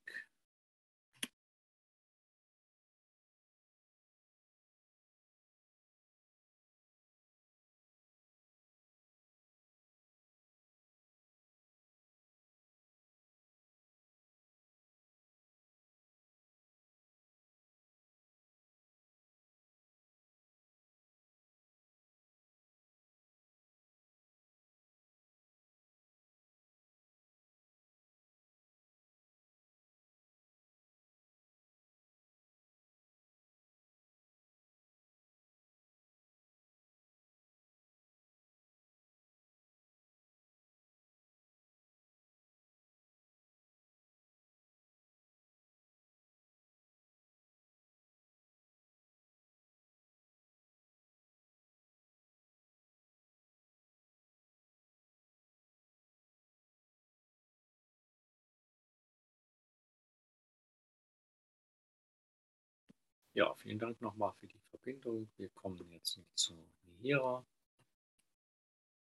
Ja, 63.40 63.56
vielen 63.56 63.80
Dank 63.80 64.02
nochmal 64.02 64.34
für 64.34 64.48
die 64.48 64.60
Verbindung. 64.70 65.30
Wir 65.38 65.48
kommen 65.48 65.90
jetzt 65.94 66.20
zu 66.36 66.54
Mihira. 66.84 67.46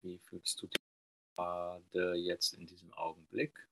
Wie 0.01 0.17
fühlst 0.21 0.63
du 0.63 0.69
dich 0.69 0.79
gerade 1.35 2.15
jetzt 2.15 2.55
in 2.55 2.65
diesem 2.65 2.95
Augenblick? 2.95 3.69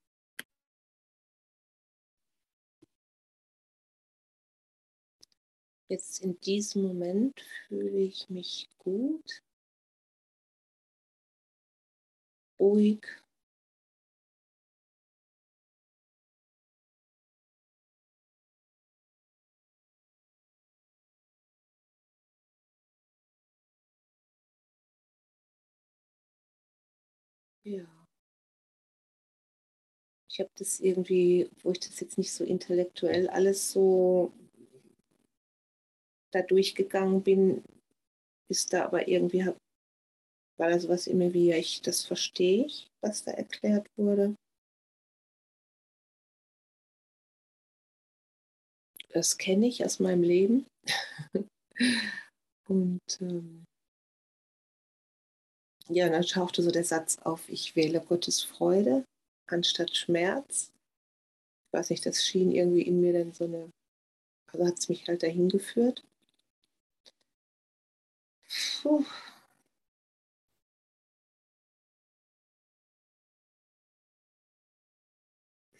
Jetzt 5.86 6.24
in 6.24 6.40
diesem 6.40 6.82
Moment 6.82 7.40
fühle 7.68 7.98
ich 8.00 8.28
mich 8.28 8.68
gut, 8.78 9.44
ruhig. 12.58 13.06
Ja. 27.66 27.84
Ich 30.30 30.38
habe 30.38 30.50
das 30.56 30.78
irgendwie, 30.78 31.50
wo 31.62 31.72
ich 31.72 31.80
das 31.80 31.98
jetzt 31.98 32.16
nicht 32.16 32.32
so 32.32 32.44
intellektuell 32.44 33.28
alles 33.28 33.72
so 33.72 34.32
da 36.30 36.42
durchgegangen 36.42 37.24
bin, 37.24 37.64
ist 38.48 38.72
da 38.72 38.84
aber 38.84 39.08
irgendwie, 39.08 39.44
hab, 39.44 39.56
war 40.58 40.70
da 40.70 40.78
sowas 40.78 41.08
immer 41.08 41.32
wie, 41.32 41.48
ja, 41.48 41.56
ich, 41.56 41.82
das 41.82 42.04
verstehe 42.04 42.66
ich, 42.66 42.86
was 43.00 43.24
da 43.24 43.32
erklärt 43.32 43.88
wurde. 43.96 44.36
Das 49.08 49.38
kenne 49.38 49.66
ich 49.66 49.84
aus 49.84 49.98
meinem 49.98 50.22
Leben. 50.22 50.66
Und 52.68 53.00
ähm, 53.20 53.64
ja, 55.88 56.08
dann 56.08 56.22
tauchte 56.22 56.62
so 56.62 56.70
der 56.70 56.84
Satz 56.84 57.18
auf, 57.18 57.48
ich 57.48 57.74
wähle 57.76 58.00
Gottes 58.00 58.42
Freude 58.42 59.04
anstatt 59.48 59.96
Schmerz. 59.96 60.72
Ich 61.68 61.78
weiß 61.78 61.90
nicht, 61.90 62.04
das 62.06 62.24
schien 62.24 62.50
irgendwie 62.50 62.82
in 62.82 63.00
mir 63.00 63.12
dann 63.12 63.32
so 63.32 63.44
eine, 63.44 63.70
also 64.52 64.66
hat 64.66 64.78
es 64.78 64.88
mich 64.88 65.08
halt 65.08 65.22
dahin 65.22 65.48
geführt. 65.48 66.04
Puh. 68.82 69.04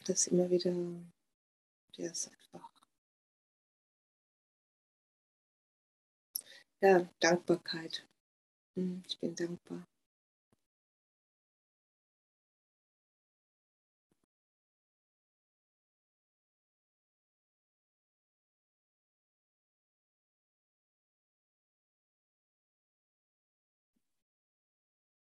Das 0.07 0.27
immer 0.29 0.49
wieder, 0.49 0.73
ja, 1.97 2.11
ist 2.11 2.29
einfach. 2.31 2.71
Ja, 6.81 7.07
Dankbarkeit. 7.21 8.07
Hm, 8.77 9.03
Ich 9.09 9.19
bin 9.21 9.35
dankbar. 9.37 9.87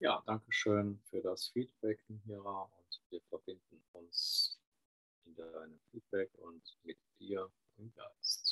Ja, 0.04 0.22
danke 0.26 0.52
schön 0.52 1.00
für 1.08 1.22
das 1.22 1.48
Feedback, 1.48 1.98
Mihira. 2.08 2.64
Und 2.76 3.00
wir 3.08 3.22
verbinden 3.30 3.82
uns 3.92 4.60
in 5.24 5.34
deinem 5.34 5.80
Feedback 5.90 6.30
und 6.40 6.62
mit 6.82 6.98
dir 7.18 7.50
im 7.78 7.90
Geist. 7.94 8.43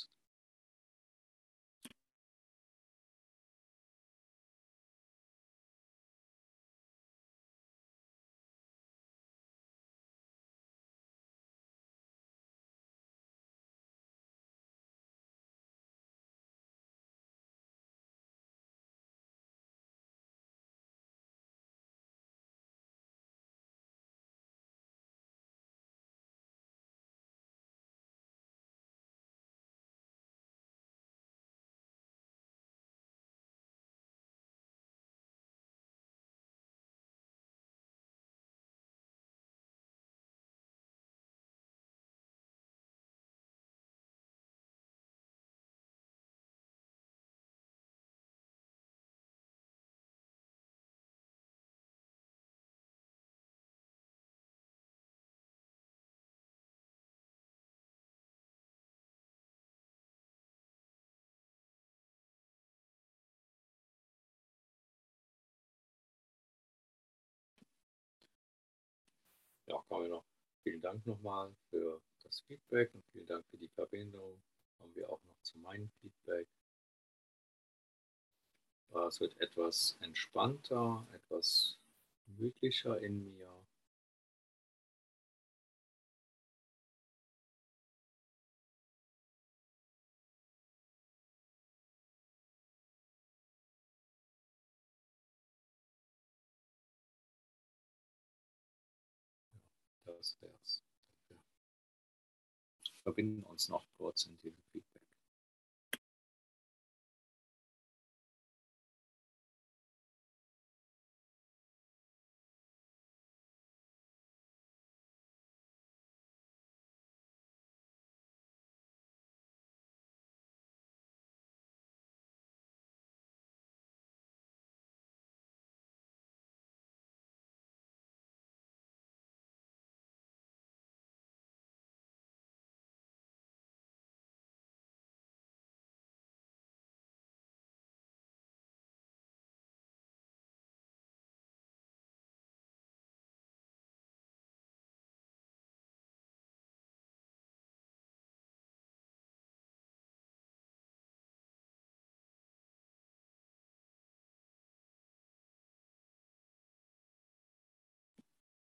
Ja, 69.65 69.81
Camilla, 69.87 70.21
vielen 70.63 70.81
Dank 70.81 71.05
nochmal 71.05 71.55
für 71.69 72.01
das 72.21 72.41
Feedback 72.41 72.93
und 72.93 73.05
vielen 73.11 73.25
Dank 73.25 73.45
für 73.49 73.57
die 73.57 73.69
Verbindung. 73.69 74.41
Kommen 74.77 74.93
wir 74.95 75.09
auch 75.09 75.23
noch 75.23 75.41
zu 75.41 75.57
meinem 75.59 75.89
Feedback. 76.01 76.47
Es 79.07 79.19
wird 79.19 79.39
etwas 79.39 79.97
entspannter, 80.01 81.07
etwas 81.13 81.79
gemütlicher 82.25 82.99
in 82.99 83.23
mir. 83.23 83.62
Das 100.23 100.37
wär's. 100.39 100.81
Verbinden 103.01 103.43
uns 103.43 103.67
noch 103.67 103.85
kurz 103.97 104.25
in 104.25 104.37
diesem 104.37 104.63
Feedback. 104.71 104.92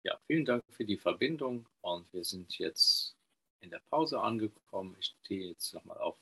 Ja, 0.07 0.17
vielen 0.25 0.45
Dank 0.45 0.63
für 0.69 0.85
die 0.85 0.95
Verbindung 0.95 1.67
und 1.81 2.13
wir 2.13 2.23
sind 2.23 2.57
jetzt 2.59 3.17
in 3.59 3.69
der 3.69 3.79
Pause 3.89 4.21
angekommen. 4.21 4.95
Ich 4.97 5.07
stehe 5.07 5.49
jetzt 5.49 5.73
nochmal 5.73 5.97
auf 5.97 6.17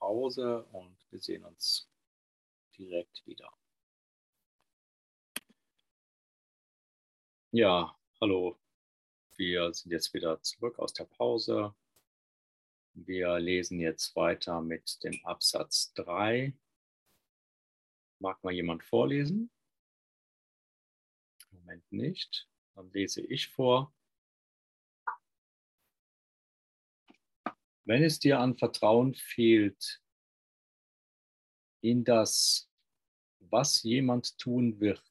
Pause 0.00 0.64
und 0.72 0.98
wir 1.10 1.20
sehen 1.20 1.44
uns 1.44 1.88
direkt 2.76 3.24
wieder. 3.26 3.48
Ja, 7.52 7.96
hallo. 8.20 8.58
Wir 9.36 9.72
sind 9.72 9.92
jetzt 9.92 10.12
wieder 10.14 10.42
zurück 10.42 10.80
aus 10.80 10.92
der 10.92 11.04
Pause. 11.04 11.76
Wir 12.94 13.38
lesen 13.38 13.78
jetzt 13.78 14.16
weiter 14.16 14.60
mit 14.62 14.98
dem 15.04 15.24
Absatz 15.24 15.92
3. 15.94 16.58
Mag 18.18 18.42
mal 18.42 18.52
jemand 18.52 18.82
vorlesen? 18.82 19.48
Moment 21.52 21.92
nicht. 21.92 22.48
Dann 22.78 22.92
lese 22.92 23.22
ich 23.22 23.48
vor. 23.48 23.92
Wenn 27.84 28.04
es 28.04 28.20
dir 28.20 28.38
an 28.38 28.56
Vertrauen 28.56 29.16
fehlt 29.16 30.00
in 31.80 32.04
das, 32.04 32.70
was 33.40 33.82
jemand 33.82 34.38
tun 34.38 34.78
wird, 34.78 35.02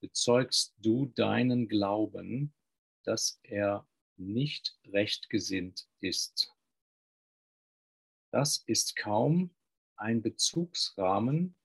bezeugst 0.00 0.76
du 0.78 1.06
deinen 1.06 1.66
Glauben, 1.66 2.54
dass 3.02 3.40
er 3.42 3.84
nicht 4.16 4.78
rechtgesinnt 4.84 5.88
ist. 5.98 6.54
Das 8.30 8.58
ist 8.66 8.94
kaum 8.94 9.52
ein 9.96 10.22
Bezugsrahmen, 10.22 11.56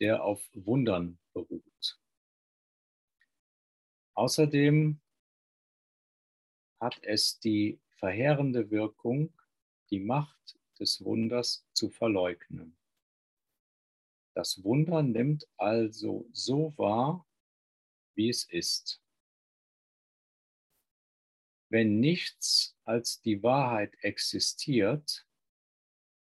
der 0.00 0.22
auf 0.22 0.46
Wundern 0.52 1.18
beruht. 1.32 1.67
Außerdem 4.18 5.00
hat 6.80 6.98
es 7.04 7.38
die 7.38 7.80
verheerende 8.00 8.68
Wirkung, 8.72 9.32
die 9.90 10.00
Macht 10.00 10.58
des 10.80 11.04
Wunders 11.04 11.68
zu 11.72 11.88
verleugnen. 11.88 12.76
Das 14.34 14.64
Wunder 14.64 15.04
nimmt 15.04 15.46
also 15.56 16.28
so 16.32 16.76
wahr, 16.76 17.28
wie 18.16 18.28
es 18.28 18.42
ist. 18.42 19.00
Wenn 21.68 22.00
nichts 22.00 22.76
als 22.82 23.20
die 23.20 23.44
Wahrheit 23.44 23.94
existiert, 24.02 25.28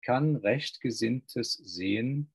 kann 0.04 0.36
rechtgesinntes 0.36 1.54
Sehen 1.54 2.32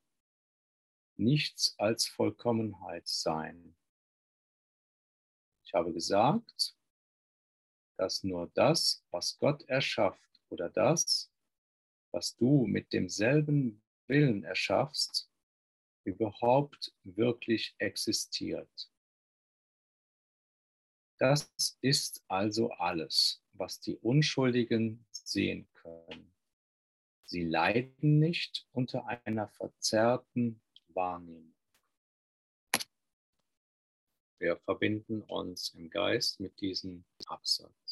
nichts 1.17 1.79
als 1.79 2.09
Vollkommenheit 2.09 3.07
sein. 3.07 3.77
Ich 5.75 5.77
habe 5.77 5.93
gesagt, 5.93 6.77
dass 7.99 8.23
nur 8.23 8.49
das, 8.55 9.05
was 9.11 9.37
Gott 9.41 9.65
erschafft 9.65 10.41
oder 10.49 10.71
das, 10.71 11.33
was 12.13 12.37
du 12.37 12.65
mit 12.65 12.93
demselben 12.93 13.83
Willen 14.07 14.45
erschaffst, 14.45 15.29
überhaupt 16.05 16.95
wirklich 17.03 17.75
existiert. 17.79 18.71
Das 21.19 21.53
ist 21.81 22.23
also 22.29 22.71
alles, 22.71 23.43
was 23.53 23.81
die 23.81 23.97
Unschuldigen 23.97 25.05
sehen 25.11 25.69
können. 25.73 26.33
Sie 27.25 27.43
leiden 27.43 28.21
nicht 28.21 28.69
unter 28.71 29.09
einer 29.09 29.49
verzerrten 29.49 30.63
Wahrnehmung. 30.87 31.54
Wir 34.45 34.59
verbinden 34.59 35.23
uns 35.23 35.71
im 35.71 35.89
Geist 35.89 36.39
mit 36.39 36.61
diesem 36.61 37.03
Absatz. 37.25 37.84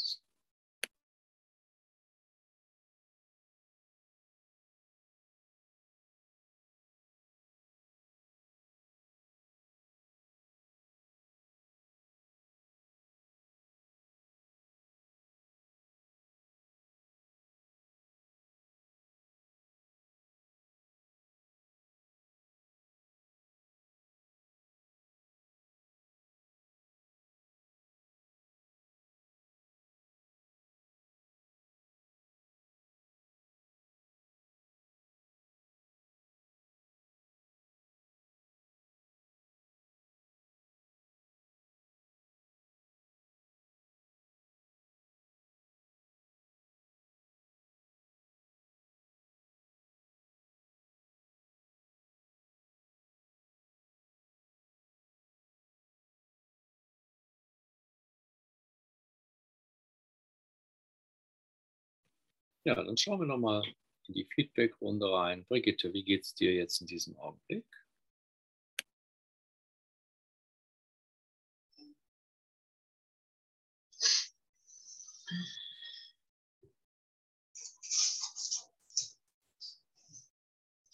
Ja, 62.64 62.76
dann 62.76 62.96
schauen 62.96 63.20
wir 63.20 63.26
nochmal 63.26 63.64
in 64.06 64.14
die 64.14 64.28
Feedback-Runde 64.34 65.10
rein. 65.12 65.44
Brigitte, 65.46 65.92
wie 65.92 66.04
geht 66.04 66.22
es 66.22 66.34
dir 66.34 66.52
jetzt 66.52 66.80
in 66.80 66.86
diesem 66.86 67.16
Augenblick? 67.18 67.66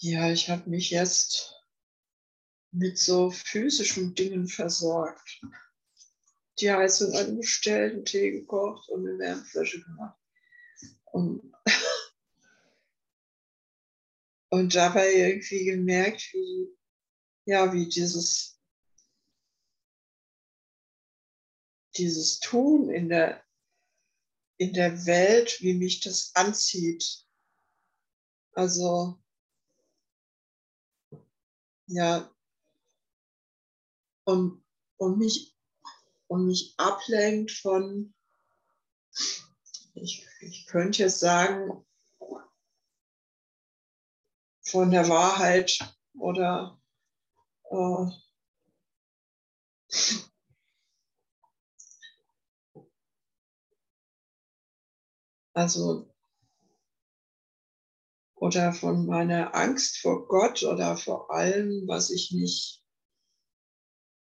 Ja, 0.00 0.30
ich 0.30 0.48
habe 0.48 0.70
mich 0.70 0.90
jetzt 0.90 1.54
mit 2.70 2.98
so 2.98 3.30
physischen 3.30 4.14
Dingen 4.14 4.46
versorgt. 4.46 5.40
Die 6.60 6.70
Heizung 6.72 7.12
angestellt, 7.14 7.94
einen 7.94 8.04
Tee 8.04 8.30
gekocht 8.30 8.88
und 8.88 9.06
eine 9.06 9.18
Wärmflasche 9.18 9.82
gemacht. 9.82 10.17
Und, 11.12 11.54
und 14.50 14.74
dabei 14.74 15.12
irgendwie 15.12 15.64
gemerkt, 15.64 16.22
wie, 16.32 16.68
ja, 17.46 17.72
wie 17.72 17.88
dieses, 17.88 18.60
dieses 21.96 22.40
Tun 22.40 22.90
in 22.90 23.08
der, 23.08 23.44
in 24.58 24.72
der 24.72 25.06
Welt, 25.06 25.58
wie 25.60 25.74
mich 25.74 26.00
das 26.00 26.32
anzieht. 26.34 27.24
Also, 28.52 29.18
ja, 31.86 32.30
und, 34.24 34.62
und, 34.98 35.18
mich, 35.18 35.56
und 36.26 36.46
mich 36.46 36.74
ablenkt 36.76 37.50
von, 37.50 38.14
ich, 40.02 40.26
ich 40.40 40.66
könnte 40.66 41.02
jetzt 41.02 41.20
sagen, 41.20 41.84
von 44.62 44.90
der 44.90 45.08
Wahrheit 45.08 45.78
oder 46.14 46.80
äh, 47.70 48.10
also 55.54 56.12
oder 58.34 58.72
von 58.72 59.06
meiner 59.06 59.54
Angst 59.54 59.98
vor 59.98 60.28
Gott 60.28 60.62
oder 60.62 60.96
vor 60.96 61.30
allem, 61.30 61.88
was 61.88 62.10
ich 62.10 62.30
nicht, 62.30 62.84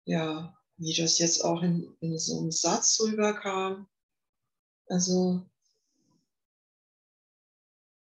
ja, 0.06 0.58
wie 0.78 0.96
das 0.96 1.20
jetzt 1.20 1.46
auch 1.46 1.62
in, 1.62 1.96
in 2.00 2.18
so 2.18 2.40
einem 2.40 2.52
Satz 2.52 3.00
rüberkam. 3.00 3.88
Also 4.88 5.46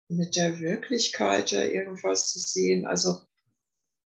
mit 0.10 0.36
der 0.36 0.60
Wirklichkeit 0.60 1.52
da 1.52 1.64
irgendwas 1.64 2.32
zu 2.32 2.40
sehen. 2.40 2.86
Also 2.86 3.22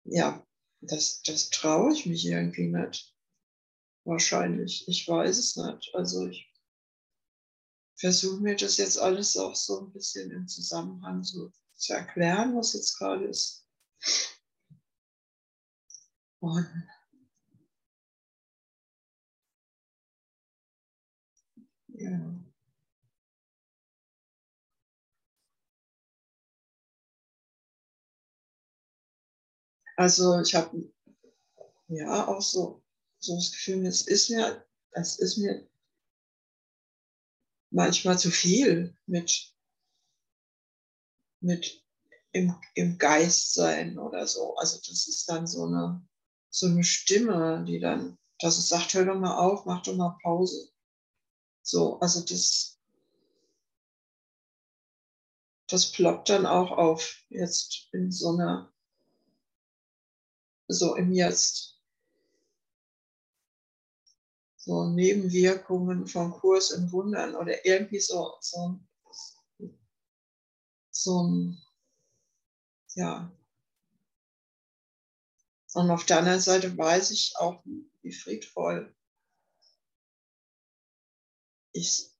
ja, 0.04 0.46
das, 0.80 1.22
das 1.22 1.50
traue 1.50 1.92
ich 1.92 2.06
mich 2.06 2.26
irgendwie 2.26 2.68
nicht. 2.68 3.14
Wahrscheinlich. 4.04 4.86
Ich 4.88 5.08
weiß 5.08 5.38
es 5.38 5.56
nicht. 5.56 5.94
Also 5.94 6.26
ich 6.26 6.52
versuche 7.96 8.40
mir 8.40 8.56
das 8.56 8.76
jetzt 8.76 8.98
alles 8.98 9.36
auch 9.36 9.54
so 9.54 9.80
ein 9.80 9.92
bisschen 9.92 10.30
im 10.30 10.46
Zusammenhang 10.46 11.24
so 11.24 11.52
zu 11.76 11.94
erklären, 11.94 12.56
was 12.56 12.74
jetzt 12.74 12.98
gerade 12.98 13.26
ist. 13.26 13.66
Und 16.40 16.66
ja. 21.88 22.43
Also 29.96 30.40
ich 30.40 30.54
habe 30.54 30.92
ja 31.88 32.26
auch 32.26 32.42
so, 32.42 32.82
so 33.18 33.36
das 33.36 33.52
Gefühl, 33.52 33.86
es 33.86 34.06
ist 34.06 34.30
mir, 34.30 34.64
es 34.92 35.18
ist 35.18 35.38
mir 35.38 35.68
manchmal 37.70 38.18
zu 38.18 38.30
viel 38.30 38.96
mit, 39.06 39.54
mit 41.40 41.84
im, 42.32 42.54
im 42.74 42.98
Geist 42.98 43.54
sein 43.54 43.98
oder 43.98 44.26
so. 44.26 44.56
Also 44.56 44.78
das 44.78 45.06
ist 45.06 45.28
dann 45.28 45.46
so 45.46 45.64
eine, 45.64 46.06
so 46.50 46.66
eine 46.66 46.84
Stimme, 46.84 47.64
die 47.66 47.80
dann, 47.80 48.18
dass 48.40 48.58
es 48.58 48.68
sagt, 48.68 48.94
hör 48.94 49.04
doch 49.04 49.18
mal 49.18 49.38
auf, 49.38 49.64
mach 49.64 49.82
doch 49.82 49.94
mal 49.94 50.18
Pause. 50.22 50.70
So, 51.62 51.98
also 52.00 52.20
das, 52.20 52.78
das 55.68 55.92
ploppt 55.92 56.28
dann 56.28 56.46
auch 56.46 56.72
auf 56.72 57.24
jetzt 57.28 57.88
in 57.92 58.10
so 58.10 58.30
einer, 58.30 58.73
so 60.68 60.94
im 60.96 61.12
Jetzt. 61.12 61.80
So 64.56 64.86
Nebenwirkungen 64.86 66.06
von 66.06 66.32
Kurs 66.32 66.70
in 66.70 66.90
Wundern 66.90 67.34
oder 67.34 67.66
irgendwie 67.66 68.00
so, 68.00 68.34
so, 68.40 68.80
so 70.90 71.54
ja. 72.94 73.30
Und 75.74 75.90
auf 75.90 76.06
der 76.06 76.18
anderen 76.18 76.40
Seite 76.40 76.76
weiß 76.76 77.10
ich 77.10 77.34
auch, 77.36 77.62
wie 78.02 78.12
friedvoll 78.12 78.94
ich, 81.72 82.10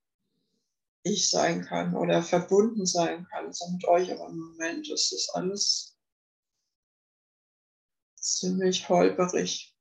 ich 1.03 1.29
sein 1.29 1.63
kann 1.63 1.95
oder 1.95 2.21
verbunden 2.21 2.85
sein 2.85 3.25
kann 3.29 3.53
so 3.53 3.69
mit 3.71 3.85
euch. 3.85 4.11
Aber 4.11 4.27
im 4.27 4.37
Moment 4.37 4.89
ist 4.89 5.11
das 5.13 5.29
alles 5.29 5.94
ziemlich 8.25 8.89
holperig. 8.89 9.75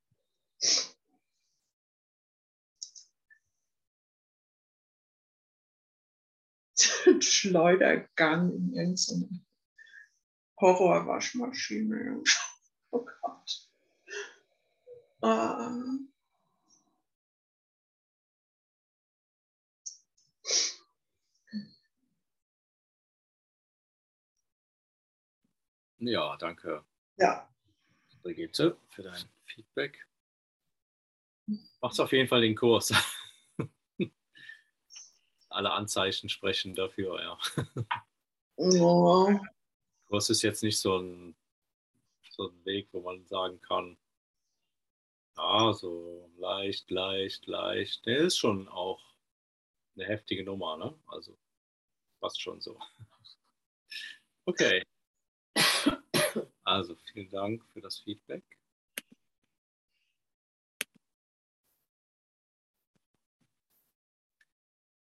Schleudergang 7.20 8.52
in 8.52 8.74
irgendeine 8.74 9.40
Horrorwaschmaschine. 10.60 12.22
Oh 12.92 13.04
Gott. 13.04 13.68
Ah. 15.20 15.98
Ja, 25.98 26.36
danke. 26.36 26.84
Ja. 27.16 27.48
Brigitte, 28.24 28.78
für 28.88 29.02
dein 29.02 29.22
Feedback. 29.44 30.08
Machst 31.82 32.00
auf 32.00 32.10
jeden 32.10 32.26
Fall 32.26 32.40
den 32.40 32.56
Kurs. 32.56 32.90
Alle 35.50 35.70
Anzeichen 35.72 36.30
sprechen 36.30 36.74
dafür, 36.74 37.20
ja. 37.20 37.38
Ja. 38.56 39.42
Kurs 40.06 40.30
ist 40.30 40.40
jetzt 40.40 40.62
nicht 40.62 40.78
so 40.78 40.96
ein, 40.98 41.36
so 42.30 42.48
ein 42.48 42.64
Weg, 42.64 42.88
wo 42.92 43.02
man 43.02 43.26
sagen 43.26 43.60
kann, 43.60 43.98
ja, 45.36 45.74
so 45.74 46.32
leicht, 46.38 46.90
leicht, 46.90 47.46
leicht. 47.46 48.06
Der 48.06 48.18
ist 48.20 48.38
schon 48.38 48.68
auch 48.68 49.02
eine 49.96 50.06
heftige 50.06 50.44
Nummer, 50.44 50.78
ne? 50.78 50.98
Also 51.08 51.36
fast 52.20 52.40
schon 52.40 52.62
so. 52.62 52.80
Okay. 54.46 54.82
Also 56.64 56.96
vielen 57.12 57.30
Dank 57.30 57.62
für 57.72 57.82
das 57.82 58.00
Feedback. 58.00 58.42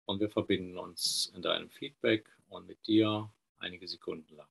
Und 0.05 0.21
wir 0.21 0.31
verbinden 0.31 0.79
uns 0.79 1.31
in 1.35 1.43
deinem 1.43 1.69
Feedback 1.69 2.31
und 2.49 2.67
mit 2.67 2.87
dir 2.87 3.31
einige 3.59 3.87
Sekunden 3.89 4.37
lang. 4.37 4.49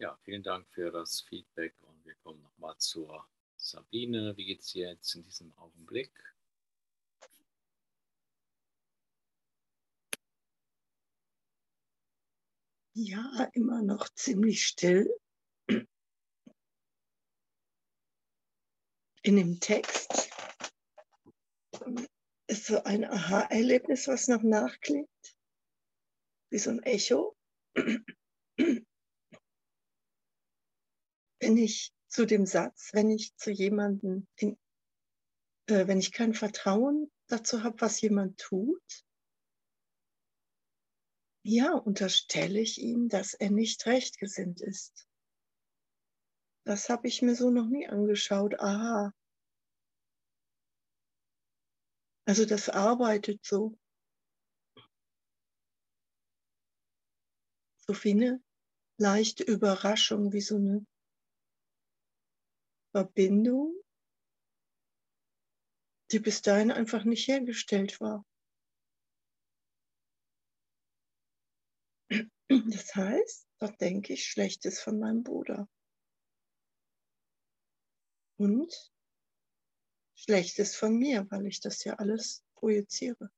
Ja, 0.00 0.16
vielen 0.24 0.42
Dank 0.42 0.66
für 0.70 0.90
das 0.90 1.20
Feedback 1.20 1.74
und 1.82 2.02
wir 2.06 2.14
kommen 2.22 2.40
nochmal 2.40 2.74
zur 2.78 3.28
Sabine. 3.56 4.34
Wie 4.34 4.46
geht 4.46 4.60
es 4.60 4.72
dir 4.72 4.88
jetzt 4.88 5.14
in 5.14 5.22
diesem 5.24 5.52
Augenblick? 5.58 6.10
Ja, 12.94 13.50
immer 13.52 13.82
noch 13.82 14.08
ziemlich 14.14 14.64
still. 14.64 15.14
In 19.22 19.36
dem 19.36 19.60
Text 19.60 20.30
ist 22.46 22.64
so 22.64 22.82
ein 22.84 23.04
Aha-Erlebnis, 23.04 24.08
was 24.08 24.28
noch 24.28 24.42
nachklingt, 24.42 25.10
wie 26.48 26.58
so 26.58 26.70
ein 26.70 26.82
Echo. 26.84 27.36
Wenn 31.40 31.56
ich 31.56 31.92
zu 32.08 32.26
dem 32.26 32.44
Satz, 32.46 32.90
wenn 32.92 33.10
ich 33.10 33.34
zu 33.36 33.50
jemandem, 33.50 34.26
äh, 34.40 34.52
wenn 35.66 35.98
ich 35.98 36.12
kein 36.12 36.34
Vertrauen 36.34 37.10
dazu 37.28 37.62
habe, 37.62 37.80
was 37.80 38.00
jemand 38.00 38.38
tut, 38.38 39.04
ja, 41.42 41.72
unterstelle 41.72 42.60
ich 42.60 42.78
ihm, 42.80 43.08
dass 43.08 43.32
er 43.32 43.50
nicht 43.50 43.86
rechtgesinnt 43.86 44.60
ist. 44.60 45.08
Das 46.64 46.90
habe 46.90 47.08
ich 47.08 47.22
mir 47.22 47.34
so 47.34 47.50
noch 47.50 47.66
nie 47.66 47.88
angeschaut. 47.88 48.60
Aha. 48.60 49.14
Also 52.26 52.44
das 52.44 52.68
arbeitet 52.68 53.44
so. 53.44 53.78
So 57.78 57.94
eine 58.04 58.42
leichte 58.98 59.42
Überraschung, 59.42 60.32
wie 60.32 60.42
so 60.42 60.56
eine 60.56 60.86
Verbindung, 62.92 63.74
die 66.12 66.18
bis 66.18 66.42
dahin 66.42 66.70
einfach 66.70 67.04
nicht 67.04 67.28
hergestellt 67.28 68.00
war. 68.00 68.24
Das 72.48 72.94
heißt, 72.96 73.48
da 73.58 73.68
denke 73.68 74.14
ich 74.14 74.26
Schlechtes 74.26 74.80
von 74.80 74.98
meinem 74.98 75.22
Bruder. 75.22 75.68
Und 78.38 78.92
Schlechtes 80.16 80.74
von 80.74 80.96
mir, 80.98 81.30
weil 81.30 81.46
ich 81.46 81.60
das 81.60 81.84
ja 81.84 81.94
alles 81.94 82.44
projiziere. 82.56 83.30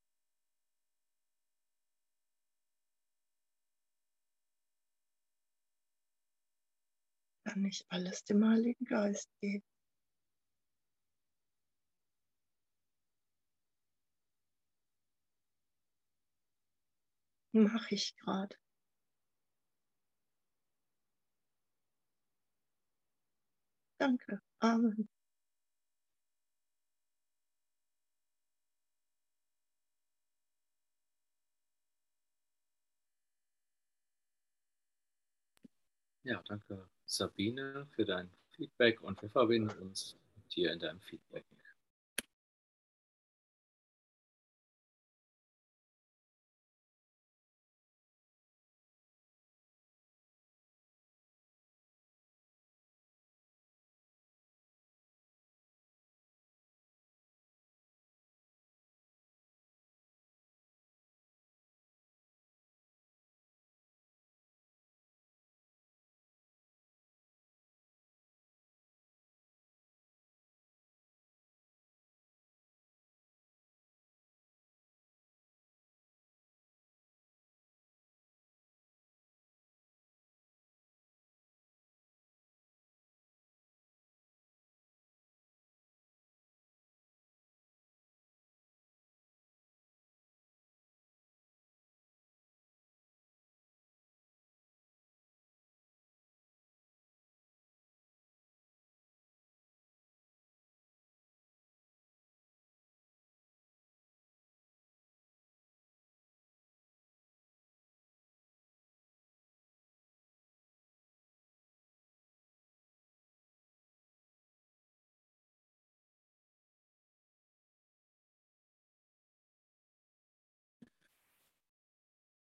Kann 7.45 7.61
nicht 7.61 7.85
alles 7.89 8.23
dem 8.23 8.45
Heiligen 8.47 8.85
Geist 8.85 9.29
geben. 9.41 9.63
Mache 17.53 17.95
ich 17.95 18.15
gerade. 18.17 18.55
Danke. 23.99 24.39
Amen. 24.59 25.07
Ja, 36.23 36.41
danke 36.47 36.92
Sabine 37.05 37.87
für 37.95 38.05
dein 38.05 38.29
Feedback 38.55 39.01
und 39.01 39.21
wir 39.21 39.29
verbinden 39.29 39.77
uns 39.79 40.15
mit 40.35 40.55
dir 40.55 40.71
in 40.71 40.79
deinem 40.79 40.99
Feedback. 41.01 41.45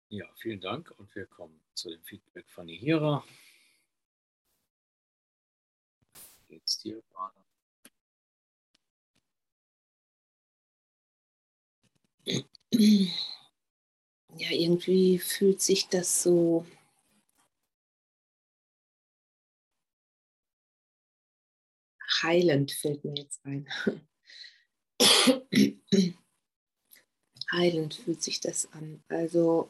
Ja, 0.09 0.25
vielen 0.35 0.61
Dank 0.61 0.91
und 0.97 1.13
wir 1.15 1.25
kommen 1.25 1.59
zu 1.73 1.89
dem 1.89 2.01
Feedback 2.03 2.49
von 2.49 2.65
Nihira. 2.65 3.23
Geht's 6.47 6.77
dir 6.79 7.01
gerade? 7.11 7.45
Ja, 14.37 14.51
irgendwie 14.51 15.17
fühlt 15.17 15.61
sich 15.61 15.87
das 15.87 16.21
so 16.23 16.65
heilend, 22.21 22.71
fällt 22.71 23.03
mir 23.05 23.15
jetzt 23.15 23.39
ein. 23.45 23.67
heilend 27.51 27.95
fühlt 27.95 28.21
sich 28.21 28.39
das 28.39 28.71
an. 28.73 29.03
Also 29.07 29.69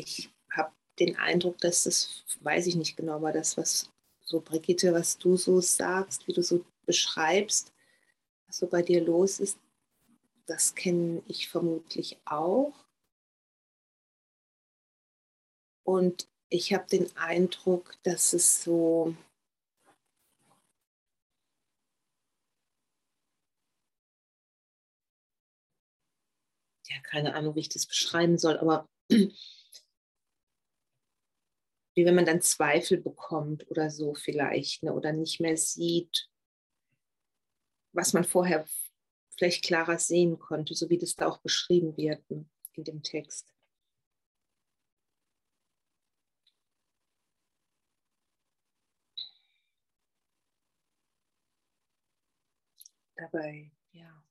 ich 0.00 0.30
habe 0.52 0.72
den 0.98 1.16
Eindruck, 1.16 1.58
dass 1.58 1.84
das, 1.84 2.24
weiß 2.40 2.66
ich 2.66 2.76
nicht 2.76 2.96
genau, 2.96 3.14
aber 3.16 3.32
das, 3.32 3.56
was 3.56 3.90
so 4.24 4.40
Brigitte, 4.40 4.92
was 4.92 5.18
du 5.18 5.36
so 5.36 5.60
sagst, 5.60 6.26
wie 6.26 6.32
du 6.32 6.42
so 6.42 6.64
beschreibst, 6.86 7.72
was 8.46 8.58
so 8.58 8.66
bei 8.66 8.82
dir 8.82 9.02
los 9.04 9.40
ist, 9.40 9.58
das 10.46 10.74
kenne 10.74 11.22
ich 11.28 11.48
vermutlich 11.48 12.18
auch. 12.24 12.74
Und 15.84 16.28
ich 16.48 16.72
habe 16.72 16.86
den 16.86 17.14
Eindruck, 17.16 17.96
dass 18.02 18.32
es 18.32 18.62
so, 18.64 19.14
ja, 26.88 27.00
keine 27.02 27.34
Ahnung, 27.34 27.54
wie 27.54 27.60
ich 27.60 27.68
das 27.68 27.86
beschreiben 27.86 28.38
soll, 28.38 28.58
aber 28.58 28.88
wie 32.00 32.06
wenn 32.06 32.14
man 32.16 32.26
dann 32.26 32.40
Zweifel 32.42 32.98
bekommt 32.98 33.70
oder 33.70 33.90
so 33.90 34.14
vielleicht, 34.14 34.82
ne, 34.82 34.94
oder 34.94 35.12
nicht 35.12 35.40
mehr 35.40 35.56
sieht, 35.58 36.28
was 37.92 38.12
man 38.12 38.24
vorher 38.24 38.64
vielleicht 39.36 39.64
klarer 39.64 39.98
sehen 39.98 40.38
konnte, 40.38 40.74
so 40.74 40.90
wie 40.90 40.98
das 40.98 41.14
da 41.16 41.26
auch 41.28 41.38
beschrieben 41.38 41.96
wird 41.96 42.22
in 42.30 42.48
dem 42.84 43.02
Text. 43.02 43.46
Dabei, 53.16 53.70
ja. 53.92 54.22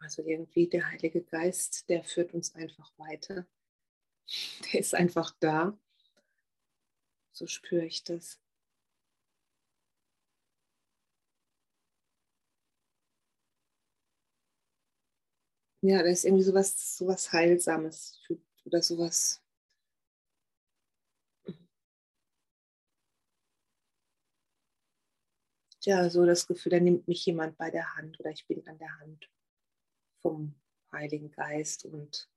Also 0.00 0.22
irgendwie 0.24 0.66
der 0.68 0.88
Heilige 0.90 1.22
Geist, 1.22 1.88
der 1.88 2.02
führt 2.02 2.34
uns 2.34 2.54
einfach 2.54 2.90
weiter. 2.98 3.46
Der 4.72 4.80
ist 4.80 4.94
einfach 4.94 5.34
da. 5.40 5.76
So 7.32 7.46
spüre 7.48 7.86
ich 7.86 8.04
das. 8.04 8.38
Ja, 15.82 16.02
da 16.02 16.10
ist 16.10 16.24
irgendwie 16.24 16.42
sowas, 16.44 16.96
sowas 16.96 17.32
Heilsames 17.32 18.20
oder 18.64 18.82
sowas. 18.82 19.42
Ja, 25.82 26.08
so 26.08 26.24
das 26.26 26.46
Gefühl, 26.46 26.70
da 26.70 26.80
nimmt 26.80 27.06
mich 27.08 27.24
jemand 27.26 27.56
bei 27.58 27.70
der 27.70 27.94
Hand 27.96 28.18
oder 28.20 28.30
ich 28.30 28.46
bin 28.46 28.66
an 28.66 28.78
der 28.78 28.98
Hand 29.00 29.28
vom 30.22 30.54
Heiligen 30.92 31.30
Geist 31.30 31.84
und 31.84 32.28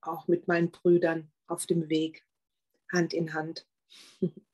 auch 0.00 0.28
mit 0.28 0.48
meinen 0.48 0.70
Brüdern 0.70 1.30
auf 1.46 1.66
dem 1.66 1.88
Weg, 1.88 2.26
Hand 2.90 3.12
in 3.12 3.34
Hand. 3.34 3.66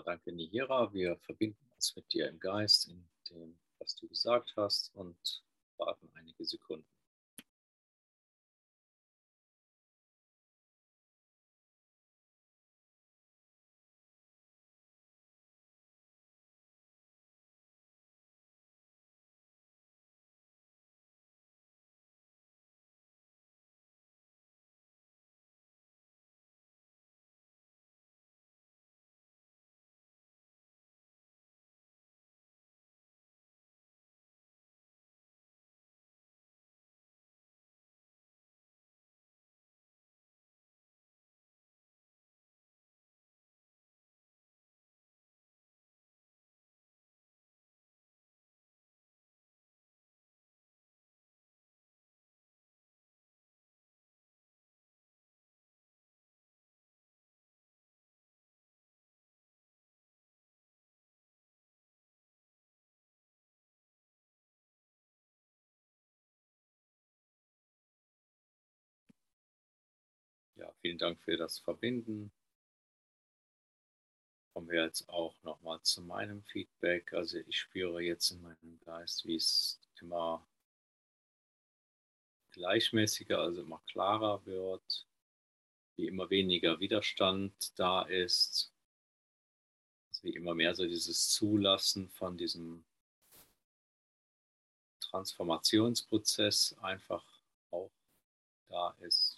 Danke 0.00 0.32
Nihira. 0.32 0.92
Wir 0.92 1.16
verbinden 1.18 1.66
uns 1.74 1.94
mit 1.94 2.12
dir 2.12 2.28
im 2.28 2.40
Geist, 2.40 2.88
in 2.88 3.04
dem, 3.30 3.58
was 3.78 3.94
du 3.96 4.08
gesagt 4.08 4.54
hast 4.56 4.94
und 4.94 5.42
warten 5.76 6.10
einige 6.14 6.44
Sekunden. 6.44 6.93
Ja, 70.56 70.72
vielen 70.80 70.98
Dank 70.98 71.20
für 71.22 71.36
das 71.36 71.58
Verbinden. 71.58 72.32
Kommen 74.52 74.68
wir 74.70 74.84
jetzt 74.84 75.08
auch 75.08 75.34
nochmal 75.42 75.80
zu 75.82 76.02
meinem 76.02 76.44
Feedback. 76.44 77.12
Also 77.12 77.38
ich 77.38 77.58
spüre 77.58 78.00
jetzt 78.02 78.30
in 78.30 78.40
meinem 78.40 78.78
Geist, 78.84 79.24
wie 79.26 79.34
es 79.36 79.80
immer 80.00 80.46
gleichmäßiger, 82.52 83.38
also 83.38 83.62
immer 83.62 83.82
klarer 83.88 84.46
wird, 84.46 85.06
wie 85.96 86.06
immer 86.06 86.30
weniger 86.30 86.78
Widerstand 86.78 87.76
da 87.78 88.02
ist, 88.02 88.72
also 90.08 90.22
wie 90.22 90.36
immer 90.36 90.54
mehr 90.54 90.74
so 90.76 90.86
dieses 90.86 91.30
Zulassen 91.30 92.08
von 92.10 92.38
diesem 92.38 92.84
Transformationsprozess 95.00 96.76
einfach 96.80 97.24
auch 97.72 97.90
da 98.68 98.96
ist. 99.00 99.33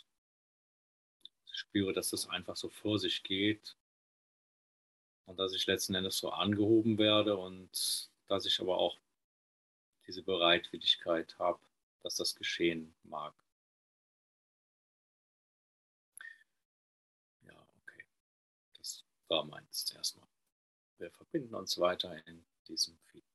Spüre, 1.69 1.93
dass 1.93 2.11
das 2.11 2.29
einfach 2.29 2.57
so 2.57 2.69
vor 2.71 2.99
sich 2.99 3.23
geht 3.23 3.77
und 5.27 5.39
dass 5.39 5.53
ich 5.53 5.67
letzten 5.67 5.95
Endes 5.95 6.19
so 6.19 6.31
angehoben 6.31 6.99
werde 6.99 7.37
und 7.37 8.11
dass 8.29 8.47
ich 8.47 8.61
aber 8.61 8.79
auch 8.79 8.99
diese 10.07 10.23
Bereitwilligkeit 10.23 11.39
habe, 11.39 11.61
dass 12.03 12.17
das 12.17 12.35
geschehen 12.35 12.95
mag. 13.03 13.35
Ja, 17.43 17.67
okay. 17.83 18.05
Das 18.79 19.05
war 19.29 19.45
meins 19.45 19.93
erstmal. 19.93 20.29
Wir 20.99 21.11
verbinden 21.11 21.55
uns 21.55 21.79
weiter 21.79 22.27
in 22.27 22.45
diesem 22.69 22.97
Feedback. 23.07 23.26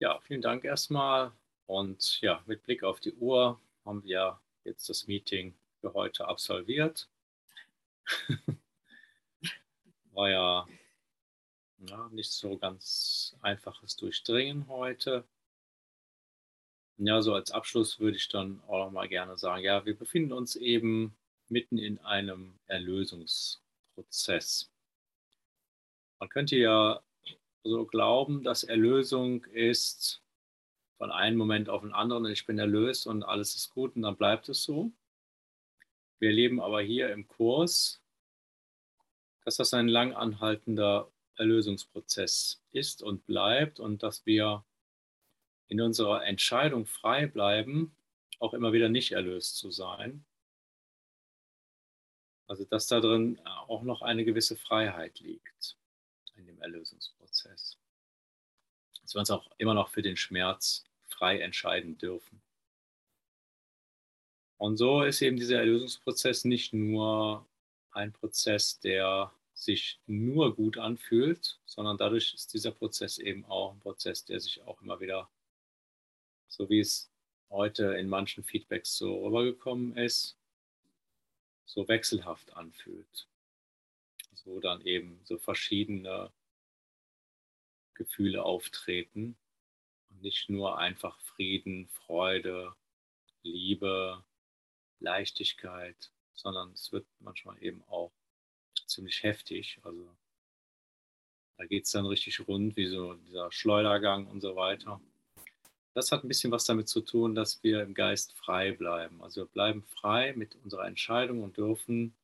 Ja, 0.00 0.20
vielen 0.20 0.42
Dank 0.42 0.64
erstmal. 0.64 1.32
Und 1.66 2.20
ja, 2.20 2.40
mit 2.46 2.62
Blick 2.62 2.84
auf 2.84 3.00
die 3.00 3.14
Uhr 3.14 3.60
haben 3.84 4.04
wir 4.04 4.40
jetzt 4.62 4.88
das 4.88 5.08
Meeting 5.08 5.54
für 5.80 5.92
heute 5.92 6.28
absolviert. 6.28 7.08
War 10.12 10.30
ja, 10.30 10.68
ja 11.78 12.08
nicht 12.12 12.30
so 12.30 12.56
ganz 12.58 13.36
einfaches 13.42 13.96
Durchdringen 13.96 14.68
heute. 14.68 15.24
Ja, 16.96 17.20
so 17.20 17.34
als 17.34 17.50
Abschluss 17.50 17.98
würde 17.98 18.18
ich 18.18 18.28
dann 18.28 18.62
auch 18.68 18.84
noch 18.84 18.92
mal 18.92 19.08
gerne 19.08 19.36
sagen, 19.36 19.64
ja, 19.64 19.84
wir 19.84 19.96
befinden 19.96 20.32
uns 20.32 20.54
eben 20.54 21.16
mitten 21.48 21.78
in 21.78 21.98
einem 22.00 22.56
Erlösungsprozess. 22.66 24.70
Man 26.20 26.28
könnte 26.28 26.56
ja 26.56 27.02
so 27.68 27.86
glauben, 27.86 28.42
dass 28.42 28.64
Erlösung 28.64 29.44
ist 29.46 30.22
von 30.96 31.10
einem 31.12 31.36
Moment 31.36 31.68
auf 31.68 31.82
den 31.82 31.92
anderen, 31.92 32.26
ich 32.26 32.46
bin 32.46 32.58
erlöst 32.58 33.06
und 33.06 33.22
alles 33.22 33.54
ist 33.54 33.70
gut 33.70 33.94
und 33.94 34.02
dann 34.02 34.16
bleibt 34.16 34.48
es 34.48 34.64
so. 34.64 34.90
Wir 36.18 36.30
erleben 36.30 36.60
aber 36.60 36.80
hier 36.80 37.12
im 37.12 37.28
Kurs, 37.28 38.02
dass 39.44 39.56
das 39.56 39.72
ein 39.72 39.88
lang 39.88 40.12
anhaltender 40.12 41.10
Erlösungsprozess 41.36 42.60
ist 42.72 43.02
und 43.02 43.24
bleibt 43.26 43.78
und 43.78 44.02
dass 44.02 44.26
wir 44.26 44.64
in 45.68 45.80
unserer 45.80 46.24
Entscheidung 46.24 46.86
frei 46.86 47.26
bleiben, 47.26 47.94
auch 48.40 48.54
immer 48.54 48.72
wieder 48.72 48.88
nicht 48.88 49.12
erlöst 49.12 49.56
zu 49.56 49.70
sein. 49.70 50.24
Also 52.48 52.64
dass 52.64 52.86
da 52.86 53.00
drin 53.00 53.38
auch 53.44 53.82
noch 53.82 54.02
eine 54.02 54.24
gewisse 54.24 54.56
Freiheit 54.56 55.20
liegt 55.20 55.76
in 56.34 56.46
dem 56.46 56.60
Erlösungsprozess. 56.60 57.17
Dass 57.32 59.14
wir 59.14 59.20
uns 59.20 59.30
auch 59.30 59.50
immer 59.58 59.74
noch 59.74 59.88
für 59.88 60.02
den 60.02 60.16
Schmerz 60.16 60.84
frei 61.06 61.40
entscheiden 61.40 61.98
dürfen. 61.98 62.42
Und 64.58 64.76
so 64.76 65.02
ist 65.02 65.22
eben 65.22 65.36
dieser 65.36 65.58
Erlösungsprozess 65.58 66.44
nicht 66.44 66.72
nur 66.72 67.46
ein 67.92 68.12
Prozess, 68.12 68.80
der 68.80 69.32
sich 69.54 70.00
nur 70.06 70.54
gut 70.54 70.78
anfühlt, 70.78 71.60
sondern 71.64 71.96
dadurch 71.96 72.34
ist 72.34 72.52
dieser 72.54 72.72
Prozess 72.72 73.18
eben 73.18 73.44
auch 73.44 73.72
ein 73.72 73.80
Prozess, 73.80 74.24
der 74.24 74.40
sich 74.40 74.62
auch 74.62 74.80
immer 74.82 75.00
wieder, 75.00 75.30
so 76.48 76.68
wie 76.68 76.80
es 76.80 77.10
heute 77.50 77.94
in 77.94 78.08
manchen 78.08 78.44
Feedbacks 78.44 78.96
so 78.96 79.24
rübergekommen 79.24 79.96
ist, 79.96 80.36
so 81.66 81.86
wechselhaft 81.88 82.52
anfühlt 82.56 83.28
wo 84.48 84.60
dann 84.60 84.80
eben 84.82 85.20
so 85.24 85.38
verschiedene 85.38 86.32
Gefühle 87.98 88.42
auftreten 88.42 89.36
und 90.10 90.22
nicht 90.22 90.48
nur 90.48 90.78
einfach 90.78 91.20
Frieden, 91.20 91.88
Freude, 91.88 92.74
Liebe, 93.42 94.24
Leichtigkeit, 95.00 96.10
sondern 96.34 96.72
es 96.72 96.92
wird 96.92 97.06
manchmal 97.20 97.62
eben 97.62 97.82
auch 97.88 98.12
ziemlich 98.86 99.22
heftig. 99.22 99.78
Also 99.82 100.08
da 101.58 101.66
geht 101.66 101.84
es 101.84 101.90
dann 101.90 102.06
richtig 102.06 102.46
rund, 102.46 102.76
wie 102.76 102.86
so 102.86 103.14
dieser 103.14 103.50
Schleudergang 103.52 104.26
und 104.28 104.40
so 104.40 104.56
weiter. 104.56 105.00
Das 105.94 106.12
hat 106.12 106.22
ein 106.22 106.28
bisschen 106.28 106.52
was 106.52 106.64
damit 106.64 106.88
zu 106.88 107.00
tun, 107.00 107.34
dass 107.34 107.62
wir 107.64 107.82
im 107.82 107.94
Geist 107.94 108.32
frei 108.34 108.72
bleiben. 108.72 109.20
Also 109.22 109.42
wir 109.42 109.46
bleiben 109.46 109.82
frei 109.82 110.32
mit 110.36 110.54
unserer 110.62 110.86
Entscheidung 110.86 111.42
und 111.42 111.56
dürfen 111.56 112.14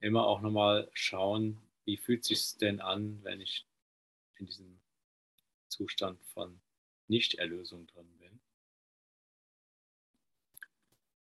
immer 0.00 0.26
auch 0.26 0.40
nochmal 0.40 0.88
schauen, 0.94 1.60
wie 1.84 1.98
fühlt 1.98 2.24
sich 2.24 2.56
denn 2.56 2.80
an, 2.80 3.22
wenn 3.22 3.40
ich 3.40 3.66
in 4.38 4.46
diesem 4.46 4.80
Zustand 5.68 6.22
von 6.26 6.60
Nichterlösung 7.08 7.86
drin 7.86 8.08
bin. 8.18 8.40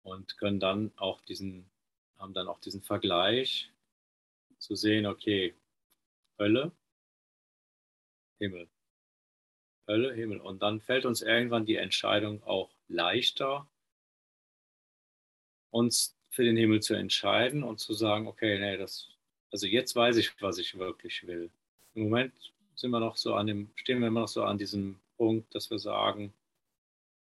Und 0.02 0.36
können 0.39 0.60
dann 0.60 0.93
auch 0.97 1.20
diesen, 1.20 1.70
haben 2.18 2.35
dann 2.35 2.48
auch 2.48 2.60
diesen 2.60 2.82
Vergleich 2.82 3.70
zu 4.59 4.74
sehen, 4.74 5.06
okay, 5.06 5.55
Hölle, 6.39 6.72
Himmel. 8.39 8.68
Hölle, 9.86 10.14
Himmel. 10.14 10.40
Und 10.40 10.62
dann 10.62 10.81
fällt 10.81 11.05
uns 11.05 11.20
irgendwann 11.22 11.66
die 11.66 11.77
Entscheidung 11.77 12.43
auch 12.44 12.70
leichter, 12.89 13.68
uns 15.70 16.16
für 16.31 16.44
den 16.44 16.56
Himmel 16.56 16.81
zu 16.81 16.94
entscheiden 16.94 17.62
und 17.62 17.78
zu 17.78 17.93
sagen, 17.93 18.27
okay, 18.27 18.59
nee, 18.59 18.77
das, 18.77 19.09
also 19.51 19.66
jetzt 19.66 19.94
weiß 19.94 20.16
ich, 20.16 20.40
was 20.40 20.59
ich 20.59 20.78
wirklich 20.78 21.27
will. 21.27 21.51
Im 21.94 22.05
Moment 22.05 22.52
sind 22.81 22.90
wir 22.93 23.01
noch 23.01 23.16
so 23.16 23.35
an 23.35 23.47
dem, 23.47 23.70
stehen 23.77 24.01
wir 24.01 24.09
immer 24.09 24.20
noch 24.20 24.28
so 24.28 24.43
an 24.43 24.57
diesem 24.57 24.98
Punkt, 25.19 25.55
dass 25.55 25.70
wir 25.70 25.78
sagen, 25.78 26.32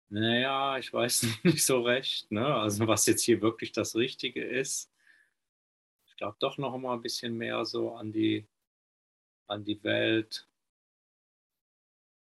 naja, 0.08 0.78
ich 0.78 0.92
weiß 0.92 1.26
nicht 1.44 1.64
so 1.64 1.82
recht, 1.82 2.30
ne? 2.32 2.46
also 2.54 2.86
was 2.86 3.06
jetzt 3.06 3.22
hier 3.22 3.42
wirklich 3.42 3.72
das 3.72 3.94
Richtige 3.94 4.42
ist. 4.42 4.90
glaube 6.16 6.36
doch 6.40 6.58
noch 6.58 6.76
mal 6.78 6.94
ein 6.94 7.02
bisschen 7.02 7.36
mehr 7.36 7.64
so 7.64 7.94
an 7.94 8.12
die, 8.12 8.46
an 9.46 9.64
die 9.64 9.82
Welt 9.84 10.48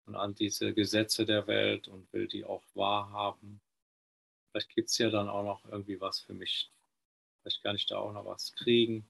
und 0.06 0.16
an 0.16 0.36
diese 0.36 0.74
Gesetze 0.74 1.26
der 1.26 1.48
Welt 1.48 1.88
und 1.88 2.12
will 2.12 2.28
die 2.28 2.44
auch 2.44 2.64
wahrhaben. 2.76 3.62
Vielleicht 4.52 4.70
gibt 4.76 4.90
es 4.90 4.98
ja 4.98 5.10
dann 5.10 5.30
auch 5.30 5.44
noch 5.44 5.66
irgendwie 5.72 6.00
was 6.00 6.20
für 6.20 6.34
mich. 6.34 6.70
Vielleicht 7.42 7.64
kann 7.64 7.76
ich 7.76 7.86
da 7.86 7.98
auch 7.98 8.14
noch 8.14 8.26
was 8.26 8.54
kriegen. 8.54 9.10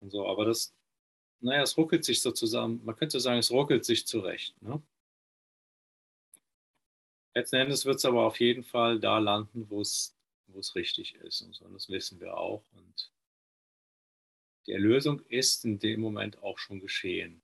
Und 0.00 0.10
so, 0.10 0.26
aber 0.26 0.44
das, 0.46 0.74
naja, 1.40 1.62
es 1.62 1.76
ruckelt 1.76 2.04
sich 2.04 2.20
so 2.20 2.32
zusammen. 2.32 2.84
Man 2.84 2.96
könnte 2.96 3.20
sagen, 3.20 3.38
es 3.38 3.50
ruckelt 3.50 3.84
sich 3.84 4.06
zurecht. 4.06 4.60
Ne? 4.62 4.82
Letzten 7.34 7.56
Endes 7.56 7.84
wird 7.84 7.96
es 7.96 8.04
aber 8.04 8.26
auf 8.26 8.40
jeden 8.40 8.64
Fall 8.64 9.00
da 9.00 9.18
landen, 9.18 9.70
wo 9.70 9.80
es 9.80 10.14
richtig 10.74 11.14
ist. 11.16 11.42
Und 11.42 11.54
so. 11.54 11.64
Und 11.64 11.74
das 11.74 11.88
wissen 11.88 12.20
wir 12.20 12.36
auch. 12.36 12.64
Und 12.72 13.10
die 14.66 14.72
Erlösung 14.72 15.20
ist 15.28 15.64
in 15.64 15.78
dem 15.78 16.00
Moment 16.00 16.42
auch 16.42 16.58
schon 16.58 16.80
geschehen. 16.80 17.42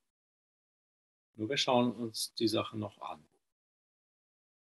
Nur 1.37 1.49
wir 1.49 1.57
schauen 1.57 1.93
uns 1.93 2.35
die 2.35 2.49
Sache 2.49 2.77
noch 2.79 3.01
an, 3.01 3.27